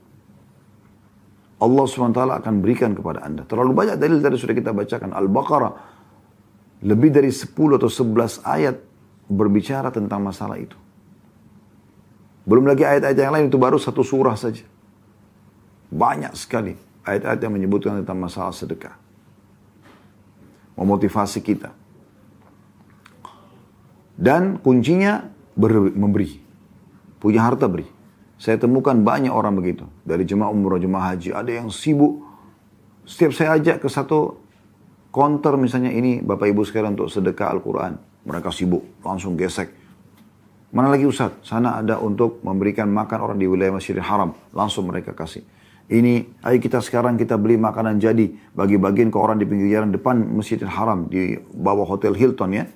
[1.59, 3.43] Allah SWT akan berikan kepada anda.
[3.47, 5.11] Terlalu banyak dalil tadi sudah kita bacakan.
[5.15, 5.73] Al-Baqarah.
[6.83, 8.75] Lebih dari 10 atau 11 ayat
[9.29, 10.75] berbicara tentang masalah itu.
[12.49, 14.65] Belum lagi ayat-ayat yang lain itu baru satu surah saja.
[15.93, 16.73] Banyak sekali
[17.05, 18.97] ayat-ayat yang menyebutkan tentang masalah sedekah
[20.79, 21.75] memotivasi kita.
[24.15, 25.27] Dan kuncinya
[25.59, 26.39] ber, memberi.
[27.19, 27.87] Punya harta beri.
[28.39, 29.83] Saya temukan banyak orang begitu.
[30.07, 31.35] Dari jemaah umroh, jemaah haji.
[31.35, 32.23] Ada yang sibuk.
[33.03, 34.39] Setiap saya ajak ke satu
[35.11, 37.99] konter misalnya ini Bapak Ibu sekarang untuk sedekah Al-Quran.
[38.27, 38.83] Mereka sibuk.
[39.03, 39.71] Langsung gesek.
[40.69, 41.33] Mana lagi Ustaz?
[41.41, 44.35] Sana ada untuk memberikan makan orang di wilayah Masjidil Haram.
[44.53, 45.41] Langsung mereka kasih.
[45.89, 50.21] Ini, ayo kita sekarang kita beli makanan jadi bagi-bagiin ke orang di pinggir jalan depan
[50.21, 52.69] Masjidil Haram di bawah Hotel Hilton ya.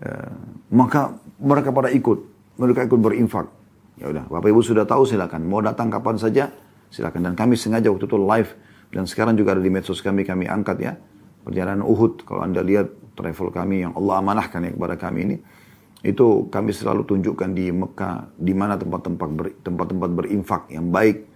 [0.00, 0.32] Uh,
[0.72, 2.24] maka mereka pada ikut,
[2.56, 3.52] mereka ikut berinfak.
[4.00, 5.44] Ya udah, Bapak Ibu sudah tahu silakan.
[5.44, 6.48] Mau datang kapan saja
[6.88, 7.28] silakan.
[7.28, 8.50] Dan kami sengaja waktu itu live
[8.90, 10.92] dan sekarang juga ada di medsos kami kami angkat ya
[11.46, 12.26] perjalanan Uhud.
[12.26, 12.90] Kalau anda lihat
[13.20, 15.36] travel kami yang Allah amanahkan ya kepada kami ini,
[16.00, 21.30] itu kami selalu tunjukkan di Mekah di mana tempat-tempat ber, tempat-tempat berinfak yang baik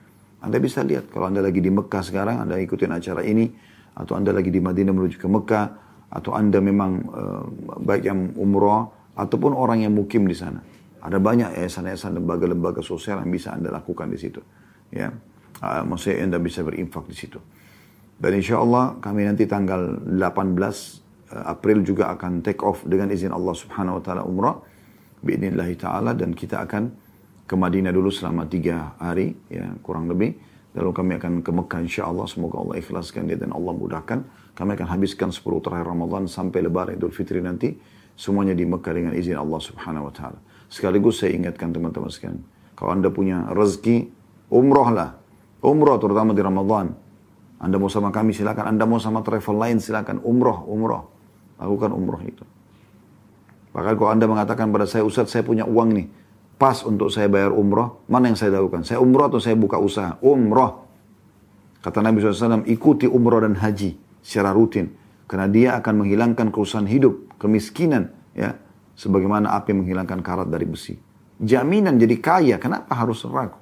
[0.44, 3.48] anda bisa lihat kalau Anda lagi di Mekah sekarang, Anda ikutin acara ini,
[3.96, 5.66] atau Anda lagi di Madinah menuju ke Mekah,
[6.12, 7.44] atau Anda memang uh,
[7.80, 10.60] baik yang umroh, ataupun orang yang mukim di sana.
[11.00, 14.44] Ada banyak yayasan-yayasan lembaga-lembaga sosial yang bisa Anda lakukan di situ.
[14.92, 15.16] Ya,
[15.64, 17.40] uh, maksudnya Anda bisa berinfak di situ.
[18.20, 21.03] Dan insya Allah kami nanti tanggal 18
[21.42, 24.62] April juga akan take off dengan izin Allah Subhanahu Wa Taala umrah.
[25.24, 26.92] Biinillahi Taala dan kita akan
[27.48, 30.36] ke Madinah dulu selama tiga hari ya kurang lebih.
[30.74, 34.26] Lalu kami akan ke Mekah insya Allah semoga Allah ikhlaskan dia dan Allah mudahkan.
[34.54, 37.74] Kami akan habiskan 10 terakhir Ramadan sampai lebaran Idul Fitri nanti.
[38.14, 40.38] Semuanya di Mekah dengan izin Allah subhanahu wa ta'ala.
[40.70, 42.42] Sekaligus saya ingatkan teman-teman sekalian
[42.78, 44.10] kalau anda punya rezeki
[44.50, 45.18] umroh lah.
[45.62, 46.94] Umroh terutama di Ramadan.
[47.58, 48.76] Anda mau sama kami silakan.
[48.76, 50.20] Anda mau sama travel lain silakan.
[50.20, 51.13] Umroh umroh
[51.60, 52.44] lakukan umroh itu
[53.74, 56.06] bahkan kalau anda mengatakan pada saya Ustaz saya punya uang nih
[56.54, 58.86] pas untuk saya bayar umroh, mana yang saya lakukan?
[58.86, 60.16] Saya umroh atau saya buka usaha?
[60.22, 60.86] Umroh.
[61.84, 64.88] Kata Nabi SAW, ikuti umroh dan haji secara rutin.
[65.28, 68.12] Karena dia akan menghilangkan kerusakan hidup, kemiskinan.
[68.32, 68.56] ya
[68.94, 70.94] Sebagaimana api menghilangkan karat dari besi.
[71.36, 73.58] Jaminan jadi kaya, kenapa harus ragu?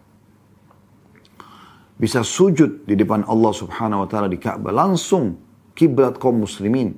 [1.97, 4.75] Bisa sujud di depan Allah subhanahu wa ta'ala di Ka'bah.
[4.75, 5.41] Langsung
[5.73, 6.93] kiblat kaum muslimin.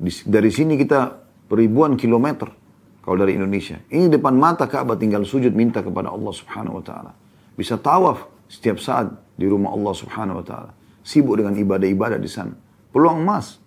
[0.00, 1.20] Dari sini kita
[1.52, 2.48] ribuan kilometer
[3.04, 3.76] kalau dari Indonesia.
[3.92, 7.12] Ini depan mata Ka'bah tinggal sujud minta kepada Allah Subhanahu wa taala.
[7.52, 10.72] Bisa tawaf setiap saat di rumah Allah Subhanahu wa taala.
[11.04, 12.56] Sibuk dengan ibadah-ibadah di sana.
[12.92, 13.60] Peluang emas.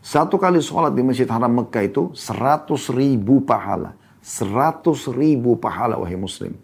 [0.00, 3.94] Satu kali sholat di Masjid Haram Mekah itu seratus ribu pahala.
[4.24, 6.56] Seratus ribu pahala wahai muslim.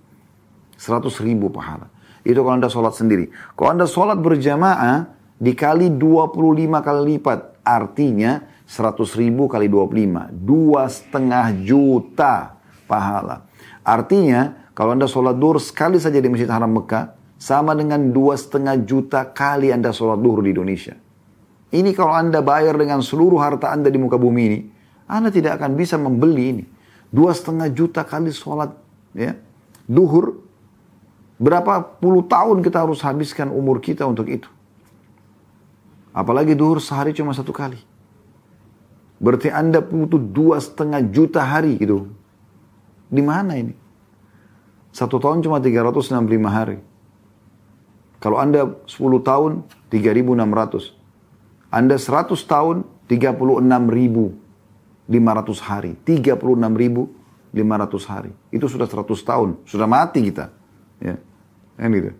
[0.75, 1.93] Seratus ribu pahala.
[2.27, 3.31] Itu kalau anda sholat sendiri.
[3.55, 7.61] Kalau anda sholat berjamaah dikali 25 kali lipat.
[7.67, 10.35] Artinya 100 ribu kali 25.
[10.35, 12.59] Dua setengah juta
[12.91, 13.47] pahala.
[13.87, 17.15] Artinya kalau anda sholat duhur sekali saja di Masjid Haram Mekah.
[17.37, 20.97] Sama dengan dua setengah juta kali anda sholat duhur di Indonesia.
[21.69, 24.61] Ini kalau anda bayar dengan seluruh harta anda di muka bumi ini.
[25.05, 26.65] Anda tidak akan bisa membeli ini.
[27.13, 28.73] Dua setengah juta kali sholat
[29.13, 29.37] ya,
[29.85, 30.43] duhur.
[31.37, 34.49] Berapa puluh tahun kita harus habiskan umur kita untuk itu.
[36.17, 37.77] Apalagi duhur sehari cuma satu kali.
[39.17, 42.05] Berarti Anda butuh dua setengah juta hari itu.
[43.09, 43.73] Di mana ini?
[44.93, 46.81] Satu tahun cuma 365 hari.
[48.17, 50.97] Kalau Anda 10 tahun, 3.600.
[51.69, 56.01] Anda 100 tahun, 36.500 hari.
[56.01, 58.33] 36.500 hari.
[58.49, 59.61] Itu sudah 100 tahun.
[59.69, 60.49] Sudah mati kita.
[60.99, 61.21] Ya.
[61.77, 62.17] Kan gitu.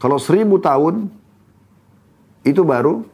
[0.00, 1.12] Kalau 1000 tahun,
[2.44, 3.04] itu baru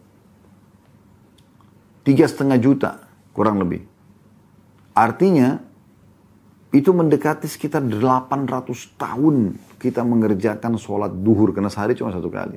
[2.03, 2.91] tiga setengah juta
[3.33, 3.83] kurang lebih.
[4.93, 5.59] Artinya
[6.73, 12.57] itu mendekati sekitar 800 tahun kita mengerjakan sholat duhur karena sehari cuma satu kali.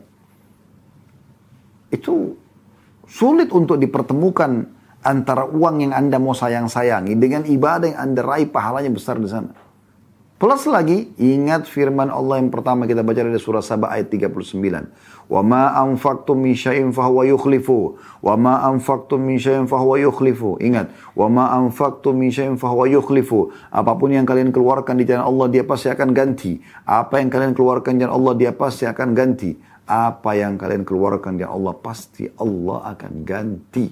[1.92, 2.36] Itu
[3.08, 4.72] sulit untuk dipertemukan
[5.06, 9.65] antara uang yang Anda mau sayang-sayangi dengan ibadah yang Anda raih pahalanya besar di sana.
[10.36, 14.52] Plus lagi, ingat firman Allah yang pertama kita baca dari surah Sabah ayat 39.
[15.32, 17.96] Wa ma anfaqtum min syai'in fahuwa yukhlifu.
[18.20, 19.64] Wa ma anfaqtum min syai'in.
[19.64, 22.84] Ingat, wa ma anfaqtum min syai'in fahuwa.
[23.72, 26.60] Apa pun yang kalian keluarkan di jalan Allah, dia pasti akan ganti.
[26.84, 29.56] Apa yang kalian keluarkan di jalan Allah, dia pasti akan ganti.
[29.88, 33.88] Apa yang kalian keluarkan di jalan Allah, pasti Allah akan ganti.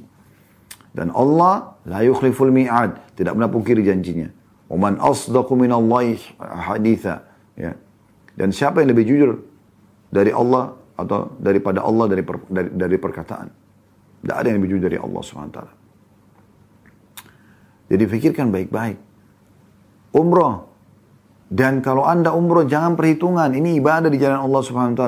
[0.91, 3.15] Dan Allah la yukhliful mi'ad.
[3.15, 4.42] Tidak pernah pungkiri janjinya.
[4.73, 7.21] Waman asdaqu minallahi haditha.
[7.53, 7.77] Ya.
[8.33, 9.37] Dan siapa yang lebih jujur
[10.09, 13.47] dari Allah atau daripada Allah dari per, dari, dari perkataan?
[14.25, 15.59] Tidak ada yang lebih jujur dari Allah SWT.
[17.93, 18.97] Jadi pikirkan baik-baik.
[20.17, 20.73] Umroh.
[21.53, 23.53] Dan kalau anda umroh jangan perhitungan.
[23.53, 25.03] Ini ibadah di jalan Allah SWT.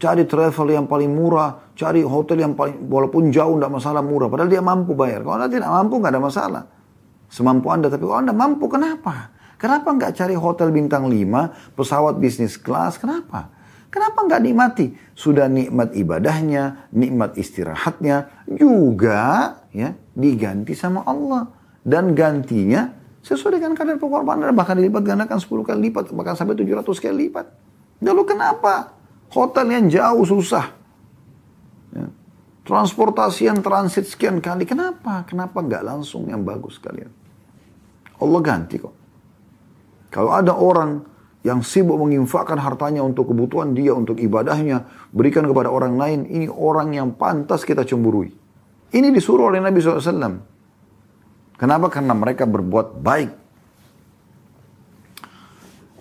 [0.00, 1.76] Cari travel yang paling murah.
[1.76, 4.32] Cari hotel yang paling, walaupun jauh tidak masalah murah.
[4.32, 5.20] Padahal dia mampu bayar.
[5.20, 6.64] Kalau anda tidak mampu nggak ada masalah
[7.30, 7.86] semampu Anda.
[7.88, 9.30] Tapi kalau Anda mampu, kenapa?
[9.56, 12.98] Kenapa nggak cari hotel bintang 5, pesawat bisnis kelas?
[12.98, 13.52] Kenapa?
[13.90, 14.86] Kenapa nggak nikmati?
[15.18, 21.50] Sudah nikmat ibadahnya, nikmat istirahatnya, juga ya diganti sama Allah.
[21.82, 22.88] Dan gantinya
[23.20, 24.54] sesuai dengan kadar pengorbanan.
[24.54, 27.46] Bahkan dilipat gandakan 10 kali lipat, bahkan sampai 700 kali lipat.
[28.00, 28.96] Lalu kenapa?
[29.30, 30.72] Hotel yang jauh susah.
[31.92, 32.08] Ya.
[32.64, 34.64] Transportasi yang transit sekian kali.
[34.64, 35.26] Kenapa?
[35.28, 37.19] Kenapa nggak langsung yang bagus kalian?
[38.20, 38.94] Allah ganti kok.
[40.12, 41.00] Kalau ada orang
[41.40, 46.92] yang sibuk menginfakkan hartanya untuk kebutuhan dia, untuk ibadahnya, berikan kepada orang lain, ini orang
[46.92, 48.28] yang pantas kita cemburui.
[48.90, 50.36] Ini disuruh oleh Nabi SAW.
[51.56, 51.86] Kenapa?
[51.88, 53.30] Karena mereka berbuat baik.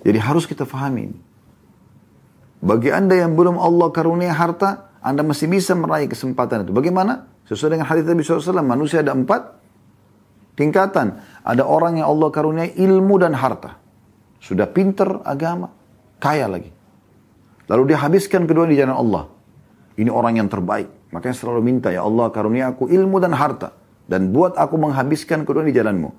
[0.04, 1.12] Jadi harus kita fahami.
[2.60, 6.76] Bagi anda yang belum Allah karunia harta, Anda masih bisa meraih kesempatan itu.
[6.76, 7.32] Bagaimana?
[7.48, 9.59] Sesuai dengan hadis Nabi SAW, manusia ada empat
[10.60, 11.24] tingkatan.
[11.48, 13.80] Ada orang yang Allah karuniai ilmu dan harta.
[14.44, 15.72] Sudah pinter agama,
[16.20, 16.70] kaya lagi.
[17.72, 19.24] Lalu dia habiskan kedua di jalan Allah.
[19.96, 20.92] Ini orang yang terbaik.
[21.16, 23.74] Makanya selalu minta, ya Allah karunia aku ilmu dan harta.
[24.10, 26.10] Dan buat aku menghabiskan kedua di jalanmu.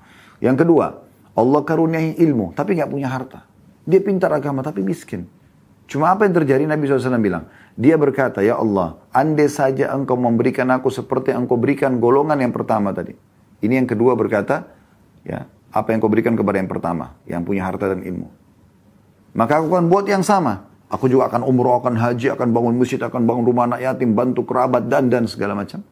[0.41, 0.87] Yang kedua,
[1.35, 3.47] Allah karuniai ilmu, tapi nggak punya harta.
[3.87, 5.27] Dia pintar agama, tapi miskin.
[5.91, 10.71] Cuma apa yang terjadi Nabi SAW bilang, dia berkata, Ya Allah, andai saja engkau memberikan
[10.71, 13.30] aku seperti engkau berikan golongan yang pertama tadi.
[13.61, 14.69] Ini yang kedua berkata,
[15.25, 18.29] ya apa yang kau berikan kepada yang pertama, yang punya harta dan ilmu.
[19.37, 20.67] Maka aku akan buat yang sama.
[20.91, 24.43] Aku juga akan umroh, akan haji, akan bangun masjid, akan bangun rumah anak yatim, bantu
[24.43, 25.87] kerabat, dan dan segala macam.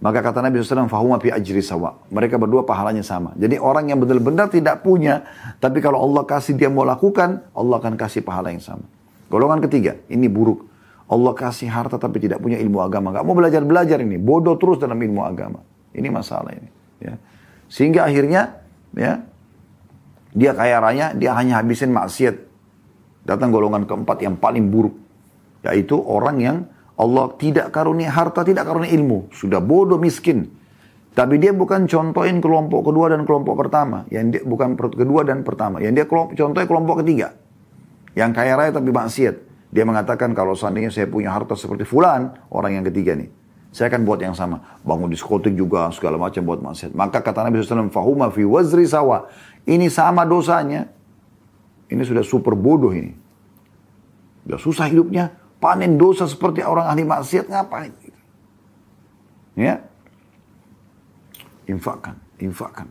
[0.00, 1.96] Maka kata Nabi SAW, fahuma fi ajri sawa.
[2.12, 3.32] Mereka berdua pahalanya sama.
[3.36, 5.24] Jadi orang yang benar-benar tidak punya,
[5.56, 8.84] tapi kalau Allah kasih dia mau lakukan, Allah akan kasih pahala yang sama.
[9.32, 10.68] Golongan ketiga, ini buruk.
[11.10, 13.12] Allah kasih harta tapi tidak punya ilmu agama.
[13.12, 14.16] Gak mau belajar-belajar ini.
[14.16, 15.60] Bodoh terus dalam ilmu agama.
[15.90, 16.79] Ini masalah ini.
[17.00, 17.16] Ya.
[17.72, 18.60] Sehingga akhirnya,
[18.94, 19.24] ya,
[20.36, 22.50] dia kaya raya, dia hanya habisin maksiat
[23.24, 24.96] Datang golongan keempat yang paling buruk.
[25.60, 26.56] Yaitu orang yang
[26.96, 29.28] Allah tidak karunia harta, tidak karunia ilmu.
[29.32, 30.48] Sudah bodoh miskin.
[31.10, 34.08] Tapi dia bukan contohin kelompok kedua dan kelompok pertama.
[34.08, 35.82] Yang dia, bukan kedua dan pertama.
[35.82, 37.28] Yang dia kelompok, contohnya kelompok ketiga.
[38.16, 39.36] Yang kaya raya tapi maksiat.
[39.70, 43.30] Dia mengatakan kalau seandainya saya punya harta seperti fulan, orang yang ketiga nih.
[43.70, 44.80] Saya akan buat yang sama.
[44.82, 46.90] Bangun diskotik juga, segala macam buat maksiat.
[46.90, 49.30] Maka kata Nabi SAW, Fahuma fi wazri sawa.
[49.62, 50.90] Ini sama dosanya
[51.90, 53.10] ini sudah super bodoh ini.
[54.46, 57.92] Sudah susah hidupnya, panen dosa seperti orang ahli maksiat ngapain?
[59.58, 59.82] Ya,
[61.66, 62.88] infakkan, infakkan.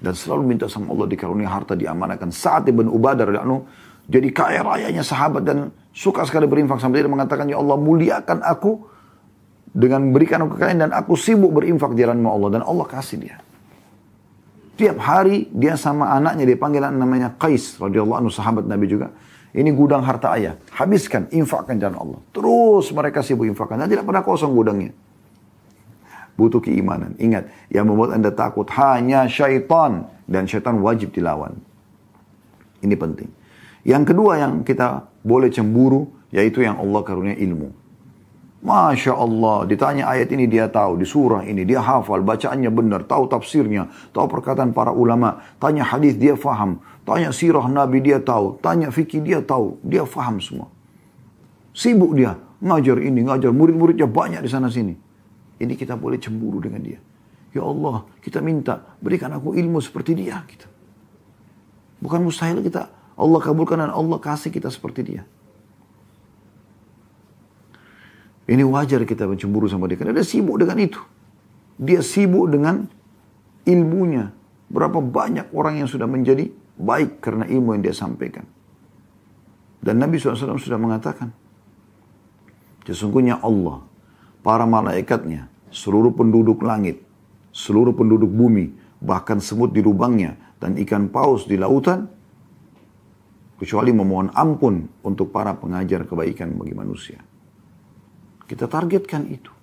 [0.00, 2.32] Dan selalu minta sama Allah dikarunia harta diamanahkan.
[2.32, 3.68] Saat Ibn Ubadah anu
[4.08, 8.89] jadi kaya rayanya sahabat dan suka sekali berinfak sampai dia mengatakan ya Allah muliakan aku
[9.70, 13.38] dengan berikan aku kekayaan dan aku sibuk berinfak di jalan Allah dan Allah kasih dia.
[14.74, 19.12] Tiap hari dia sama anaknya dia panggil namanya Qais radhiyallahu anhu sahabat Nabi juga.
[19.50, 20.54] Ini gudang harta ayah.
[20.78, 22.20] Habiskan, infakkan jalan Allah.
[22.30, 23.82] Terus mereka sibuk infakkan.
[23.82, 24.94] Dan tidak pernah kosong gudangnya.
[26.38, 27.18] Butuh keimanan.
[27.18, 30.06] Ingat, yang membuat anda takut hanya syaitan.
[30.30, 31.58] Dan syaitan wajib dilawan.
[32.78, 33.26] Ini penting.
[33.82, 37.79] Yang kedua yang kita boleh cemburu, yaitu yang Allah karunia ilmu.
[38.60, 43.24] Masya Allah, ditanya ayat ini dia tahu, di surah ini dia hafal, bacaannya benar, tahu
[43.24, 46.76] tafsirnya, tahu perkataan para ulama, tanya hadis dia faham,
[47.08, 50.68] tanya sirah Nabi dia tahu, tanya fikih dia tahu, dia faham semua.
[51.72, 54.92] Sibuk dia, ngajar ini, ngajar, murid-muridnya banyak di sana sini.
[55.56, 57.00] Ini kita boleh cemburu dengan dia.
[57.56, 60.36] Ya Allah, kita minta, berikan aku ilmu seperti dia.
[60.44, 60.68] Gitu.
[62.04, 65.22] Bukan mustahil kita, Allah kabulkan dan Allah kasih kita seperti dia.
[68.50, 69.94] Ini wajar kita mencemburu sama dia.
[69.94, 70.98] Karena dia sibuk dengan itu.
[71.78, 72.82] Dia sibuk dengan
[73.62, 74.34] ilmunya.
[74.66, 78.42] Berapa banyak orang yang sudah menjadi baik karena ilmu yang dia sampaikan.
[79.78, 81.30] Dan Nabi SAW sudah mengatakan.
[82.90, 83.86] Sesungguhnya Allah,
[84.42, 86.98] para malaikatnya, seluruh penduduk langit,
[87.54, 92.10] seluruh penduduk bumi, bahkan semut di lubangnya, dan ikan paus di lautan,
[93.62, 97.29] kecuali memohon ampun untuk para pengajar kebaikan bagi manusia.
[98.50, 99.54] Kita targetkan itu.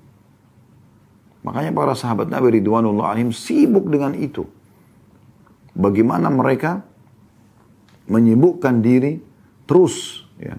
[1.43, 4.47] Makanya para sahabat Nabi Ridwanullah alim sibuk dengan itu.
[5.75, 6.87] Bagaimana mereka
[8.07, 9.19] menyibukkan diri
[9.67, 10.55] terus ya,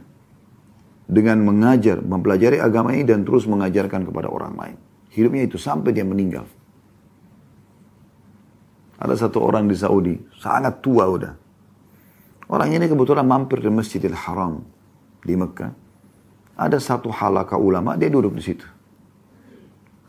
[1.08, 4.76] dengan mengajar, mempelajari agama ini dan terus mengajarkan kepada orang lain.
[5.08, 6.44] Hidupnya itu sampai dia meninggal.
[9.00, 11.32] Ada satu orang di Saudi, sangat tua udah.
[12.52, 14.60] Orang ini kebetulan mampir di Masjidil Haram
[15.24, 15.87] di Mekah
[16.58, 18.66] ada satu halaka ulama, dia duduk di situ.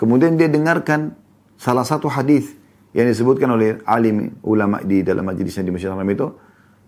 [0.01, 1.13] Kemudian dia dengarkan
[1.59, 2.57] salah satu hadis
[2.97, 6.27] yang disebutkan oleh alim ulama di dalam majlisnya di Masjid Haram itu.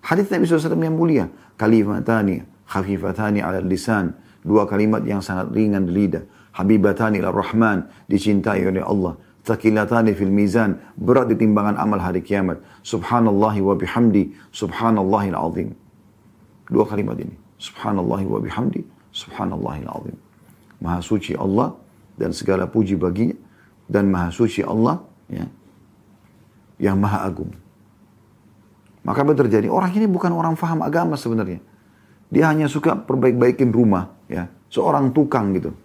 [0.02, 1.30] Hadis Nabi SAW yang mulia.
[1.62, 4.18] Kalimatani khafifatani ala lisan.
[4.42, 6.26] Dua kalimat yang sangat ringan di lidah.
[6.58, 7.86] Habibatani ila rahman.
[8.10, 9.14] Dicintai oleh Allah.
[9.46, 10.82] Takilatani fil mizan.
[10.98, 12.58] Berat di timbangan amal hari kiamat.
[12.82, 14.34] Subhanallahi wa bihamdi.
[14.50, 15.70] Subhanallahil azim.
[16.66, 17.38] Dua kalimat ini.
[17.62, 19.01] Subhanallahi wa bihamdi.
[19.12, 20.18] Subhanallahil azim.
[20.82, 21.78] Maha suci Allah
[22.18, 23.38] dan segala puji baginya
[23.86, 25.46] dan maha suci Allah ya,
[26.82, 27.52] yang maha agung.
[29.02, 29.68] Maka apa terjadi?
[29.68, 31.60] Orang ini bukan orang faham agama sebenarnya.
[32.32, 35.76] Dia hanya suka perbaik-baikin rumah, ya, seorang tukang gitu.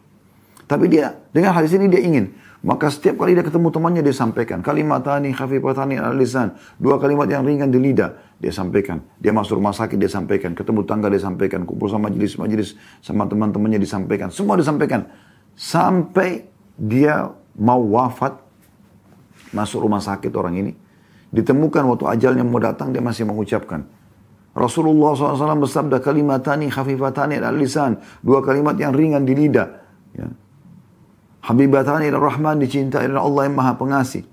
[0.67, 2.35] Tapi dia dengan hadis ini dia ingin
[2.67, 4.59] Maka setiap kali dia ketemu temannya dia sampaikan.
[4.59, 6.59] Kalimat tani, khafifatani al lisan.
[6.83, 8.19] Dua kalimat yang ringan di lidah.
[8.43, 9.07] Dia sampaikan.
[9.23, 10.51] Dia masuk rumah sakit dia sampaikan.
[10.51, 11.63] Ketemu tangga dia sampaikan.
[11.63, 14.35] Kumpul sama majelis-majelis sama teman-temannya disampaikan.
[14.35, 15.07] Semua disampaikan.
[15.55, 18.35] Sampai dia mau wafat.
[19.55, 20.73] Masuk rumah sakit orang ini.
[21.31, 23.87] Ditemukan waktu ajalnya mau datang dia masih mengucapkan.
[24.59, 28.03] Rasulullah SAW bersabda kalimatani khafifatani al lisan.
[28.27, 29.69] Dua kalimat yang ringan di lidah.
[30.19, 30.27] Ya.
[31.47, 34.27] Habibatani ila Rahman dicintai oleh Allah yang Maha Pengasih.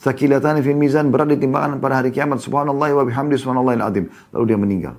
[0.00, 2.40] Sakilatani fil mizan berat di timbangan pada hari kiamat.
[2.40, 4.08] Subhanallah wa bihamdi subhanallah azim.
[4.32, 4.94] Lalu dia meninggal.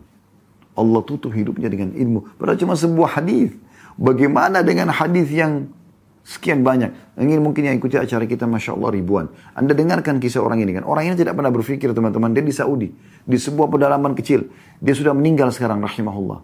[0.77, 2.37] Allah tutup hidupnya dengan ilmu.
[2.37, 3.57] Padahal cuma sebuah hadis.
[3.97, 5.73] Bagaimana dengan hadis yang
[6.21, 7.17] sekian banyak?
[7.17, 9.25] Ingin mungkin yang ikuti acara kita Masya Allah ribuan.
[9.57, 10.85] Anda dengarkan kisah orang ini kan.
[10.85, 12.37] Orang ini tidak pernah berpikir teman-teman.
[12.37, 12.93] Dia di Saudi.
[13.25, 14.45] Di sebuah pedalaman kecil.
[14.77, 16.39] Dia sudah meninggal sekarang rahimahullah.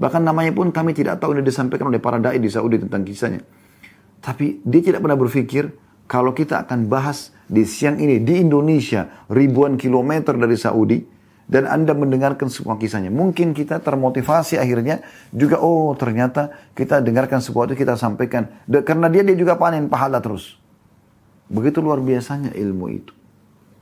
[0.00, 3.44] Bahkan namanya pun kami tidak tahu ini disampaikan oleh para da'i di Saudi tentang kisahnya.
[4.18, 5.70] Tapi dia tidak pernah berpikir
[6.08, 10.98] kalau kita akan bahas di siang ini di Indonesia ribuan kilometer dari Saudi
[11.48, 13.08] dan Anda mendengarkan semua kisahnya.
[13.08, 15.00] Mungkin kita termotivasi akhirnya
[15.32, 18.52] juga oh ternyata kita dengarkan sesuatu kita sampaikan
[18.84, 20.60] karena dia dia juga panen pahala terus.
[21.48, 23.12] Begitu luar biasanya ilmu itu.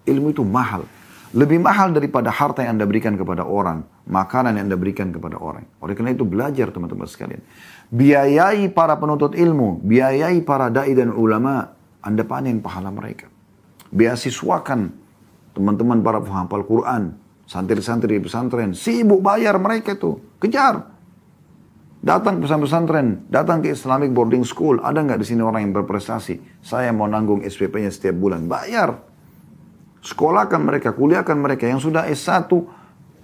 [0.06, 0.86] Ilmu itu mahal.
[1.34, 5.66] Lebih mahal daripada harta yang Anda berikan kepada orang, makanan yang Anda berikan kepada orang.
[5.82, 7.42] Oleh karena itu belajar teman-teman sekalian.
[7.86, 11.70] Biayai para penuntut ilmu, biayai para dai dan ulama,
[12.02, 13.30] Anda panen pahala mereka.
[13.94, 14.90] Beasiswakan
[15.54, 17.14] teman-teman para penghafal Quran,
[17.46, 20.92] santri-santri di pesantren, sibuk bayar mereka itu, kejar.
[22.02, 26.62] Datang pesan pesantren, datang ke Islamic Boarding School, ada nggak di sini orang yang berprestasi?
[26.62, 28.98] Saya mau nanggung SPP-nya setiap bulan, bayar.
[30.02, 31.66] Sekolahkan mereka, kuliahkan mereka.
[31.66, 32.46] Yang sudah S1,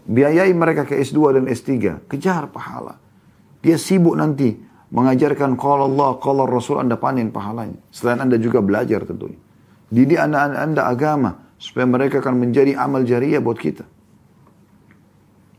[0.02, 1.70] biayai mereka ke S2 dan S3.
[2.10, 3.01] Kejar pahala.
[3.62, 4.58] Dia sibuk nanti
[4.92, 7.78] mengajarkan kalau Allah, kalau Rasul Anda panen pahalanya.
[7.94, 9.38] Selain Anda juga belajar tentunya.
[9.88, 11.30] Didik anak-anak Anda agama.
[11.62, 13.86] Supaya mereka akan menjadi amal jariah buat kita.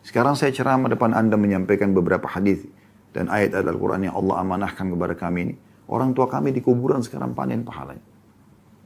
[0.04, 2.68] Sekarang saya ceramah depan Anda menyampaikan beberapa hadis
[3.16, 5.56] dan ayat-ayat Al-Quran yang Allah amanahkan kepada kami ini.
[5.88, 8.04] Orang tua kami di kuburan sekarang panen pahalanya.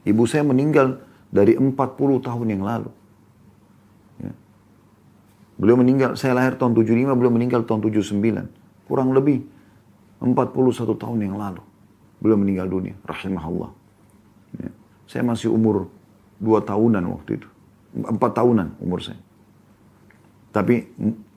[0.06, 1.02] Ibu saya meninggal
[1.34, 1.74] dari 40
[2.22, 2.90] tahun yang lalu.
[4.22, 4.32] Ya.
[5.58, 8.57] Beliau meninggal, saya lahir tahun 75, beliau meninggal tahun 79.
[8.88, 9.44] Kurang lebih
[10.24, 11.62] 41 tahun yang lalu.
[12.18, 13.70] Beliau meninggal dunia, rahimahullah.
[14.58, 14.70] Ya.
[15.06, 15.92] Saya masih umur
[16.40, 17.48] 2 tahunan waktu itu.
[17.94, 19.20] 4 tahunan umur saya.
[20.50, 20.88] Tapi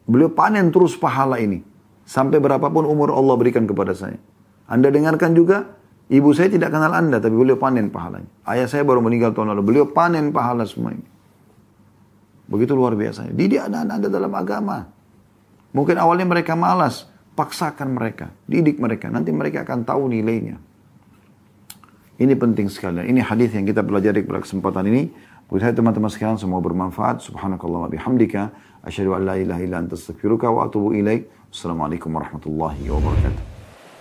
[0.07, 1.61] beliau panen terus pahala ini.
[2.07, 4.17] Sampai berapapun umur Allah berikan kepada saya.
[4.65, 5.77] Anda dengarkan juga
[6.11, 8.27] Ibu saya tidak kenal Anda, tapi beliau panen pahalanya.
[8.43, 11.07] Ayah saya baru meninggal tahun lalu, beliau panen pahala semua ini.
[12.51, 13.31] Begitu luar biasa.
[13.31, 14.91] Didik anak-anak Anda dalam agama.
[15.71, 17.07] Mungkin awalnya mereka malas,
[17.41, 19.09] paksakan mereka, didik mereka.
[19.09, 20.61] Nanti mereka akan tahu nilainya.
[22.21, 23.09] Ini penting sekali.
[23.09, 25.09] Ini hadis yang kita pelajari pada kesempatan ini.
[25.49, 27.25] Buat saya teman-teman sekalian semua bermanfaat.
[27.25, 28.53] Subhanakallah wa bihamdika.
[28.85, 31.25] Asyhadu an la ilaha illa anta wa atubu ilaik.
[31.49, 33.50] Assalamualaikum warahmatullahi wabarakatuh.